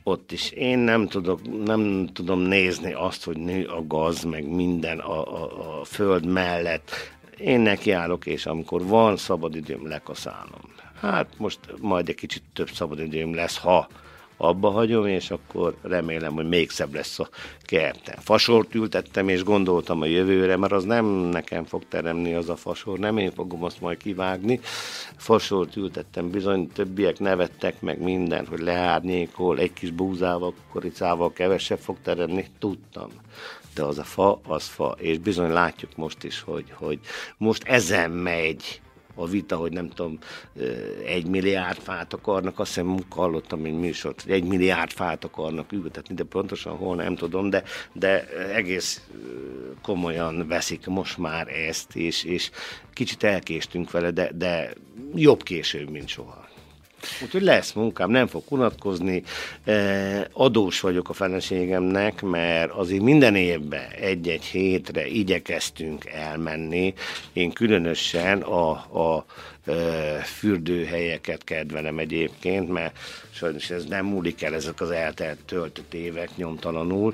ott 0.03 0.31
is. 0.31 0.51
Én 0.51 0.77
nem, 0.77 1.07
tudok, 1.07 1.63
nem 1.65 2.09
tudom 2.13 2.39
nézni 2.39 2.93
azt, 2.93 3.23
hogy 3.23 3.37
nő 3.37 3.65
a 3.65 3.87
gaz, 3.87 4.23
meg 4.23 4.47
minden 4.47 4.99
a, 4.99 5.43
a, 5.43 5.79
a 5.79 5.83
föld 5.83 6.25
mellett. 6.25 6.91
Én 7.37 7.59
nekiállok, 7.59 8.25
és 8.25 8.45
amikor 8.45 8.85
van 8.85 9.17
szabadidőm, 9.17 9.87
lekaszálom. 9.87 10.73
Hát 10.99 11.27
most 11.37 11.59
majd 11.79 12.09
egy 12.09 12.15
kicsit 12.15 12.43
több 12.53 12.69
szabadidőm 12.69 13.35
lesz, 13.35 13.57
ha 13.57 13.87
abba 14.37 14.69
hagyom, 14.69 15.05
és 15.05 15.31
akkor 15.31 15.75
remélem, 15.81 16.33
hogy 16.33 16.47
még 16.47 16.69
szebb 16.69 16.93
lesz 16.93 17.19
a 17.19 17.29
kertem. 17.61 18.15
Fasort 18.19 18.75
ültettem, 18.75 19.29
és 19.29 19.43
gondoltam 19.43 20.01
a 20.01 20.05
jövőre, 20.05 20.57
mert 20.57 20.71
az 20.71 20.83
nem 20.83 21.05
nekem 21.05 21.63
fog 21.63 21.83
teremni 21.87 22.33
az 22.33 22.49
a 22.49 22.55
fasor, 22.55 22.99
nem 22.99 23.17
én 23.17 23.31
fogom 23.31 23.63
azt 23.63 23.81
majd 23.81 23.97
kivágni. 23.97 24.59
Fasort 25.17 25.75
ültettem, 25.75 26.29
bizony 26.29 26.67
többiek 26.67 27.19
nevettek 27.19 27.81
meg 27.81 28.01
minden, 28.01 28.47
hogy 28.47 28.59
leárnyékol, 28.59 29.59
egy 29.59 29.73
kis 29.73 29.91
búzával, 29.91 30.53
koricával 30.71 31.33
kevesebb 31.33 31.79
fog 31.79 31.97
teremni, 32.03 32.45
tudtam 32.59 33.09
de 33.75 33.83
az 33.83 33.97
a 33.97 34.03
fa, 34.03 34.39
az 34.47 34.65
fa, 34.65 34.95
és 34.99 35.17
bizony 35.17 35.51
látjuk 35.51 35.95
most 35.95 36.23
is, 36.23 36.41
hogy, 36.41 36.65
hogy 36.73 36.99
most 37.37 37.63
ezen 37.63 38.11
megy 38.11 38.81
a 39.15 39.27
vita, 39.27 39.55
hogy 39.55 39.71
nem 39.71 39.89
tudom, 39.89 40.19
egy 41.05 41.27
milliárd 41.27 41.77
fát 41.77 42.13
akarnak, 42.13 42.59
azt 42.59 42.73
hiszem 42.73 42.97
hallottam 43.09 43.65
egy 43.65 43.79
műsort, 43.79 44.21
hogy 44.21 44.31
egy 44.31 44.43
milliárd 44.43 44.91
fát 44.91 45.23
akarnak 45.23 45.71
ültetni, 45.71 46.15
de 46.15 46.23
pontosan 46.23 46.75
hol 46.75 46.95
nem 46.95 47.15
tudom, 47.15 47.49
de, 47.49 47.63
de 47.93 48.27
egész 48.53 49.01
komolyan 49.81 50.47
veszik 50.47 50.85
most 50.85 51.17
már 51.17 51.47
ezt, 51.47 51.95
és, 51.95 52.23
és 52.23 52.51
kicsit 52.93 53.23
elkéstünk 53.23 53.91
vele, 53.91 54.11
de, 54.11 54.31
de 54.33 54.73
jobb 55.15 55.43
később, 55.43 55.89
mint 55.89 56.07
soha. 56.07 56.44
Úgyhogy 57.23 57.41
lesz 57.41 57.73
munkám, 57.73 58.09
nem 58.09 58.27
fog 58.27 58.43
unatkozni. 58.49 59.23
Adós 60.31 60.79
vagyok 60.79 61.09
a 61.09 61.13
feleségemnek, 61.13 62.21
mert 62.21 62.71
azért 62.71 63.01
minden 63.01 63.35
évben 63.35 63.89
egy-egy 63.99 64.43
hétre 64.43 65.07
igyekeztünk 65.07 66.05
elmenni. 66.05 66.93
Én 67.33 67.51
különösen 67.51 68.41
a, 68.41 68.69
a 68.71 69.25
fürdőhelyeket 70.23 71.43
kedvelem 71.43 71.99
egyébként, 71.99 72.69
mert 72.69 72.97
sajnos 73.31 73.69
ez 73.69 73.85
nem 73.85 74.05
múlik 74.05 74.41
el, 74.41 74.53
ezek 74.53 74.81
az 74.81 74.91
eltelt 74.91 75.39
töltött 75.45 75.93
évek 75.93 76.29
nyomtalanul. 76.35 77.13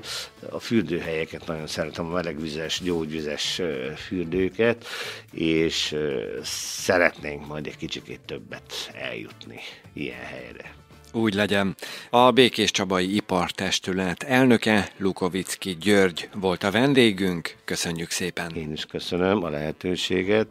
A 0.50 0.58
fürdőhelyeket 0.58 1.46
nagyon 1.46 1.66
szeretem, 1.66 2.06
a 2.06 2.10
melegvizes, 2.12 2.80
gyógyvizes 2.82 3.60
fürdőket, 3.96 4.86
és 5.32 5.96
szeretnénk 6.42 7.46
majd 7.46 7.66
egy 7.66 7.76
kicsikét 7.76 8.20
többet 8.20 8.90
eljutni 8.94 9.60
ilyen 9.92 10.24
helyre. 10.24 10.74
Úgy 11.12 11.34
legyen. 11.34 11.74
A 12.10 12.30
Békés 12.30 12.70
Csabai 12.70 13.14
Ipartestület 13.14 14.22
elnöke 14.22 14.88
Lukovicki 14.96 15.76
György 15.80 16.28
volt 16.34 16.62
a 16.62 16.70
vendégünk. 16.70 17.56
Köszönjük 17.64 18.10
szépen. 18.10 18.50
Én 18.54 18.72
is 18.72 18.84
köszönöm 18.84 19.44
a 19.44 19.48
lehetőséget, 19.48 20.46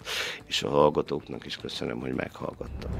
és 0.45 0.63
a 0.63 0.69
hallgatóknak 0.69 1.45
is 1.45 1.57
köszönöm, 1.57 1.99
hogy 1.99 2.13
meghallgattak. 2.13 2.91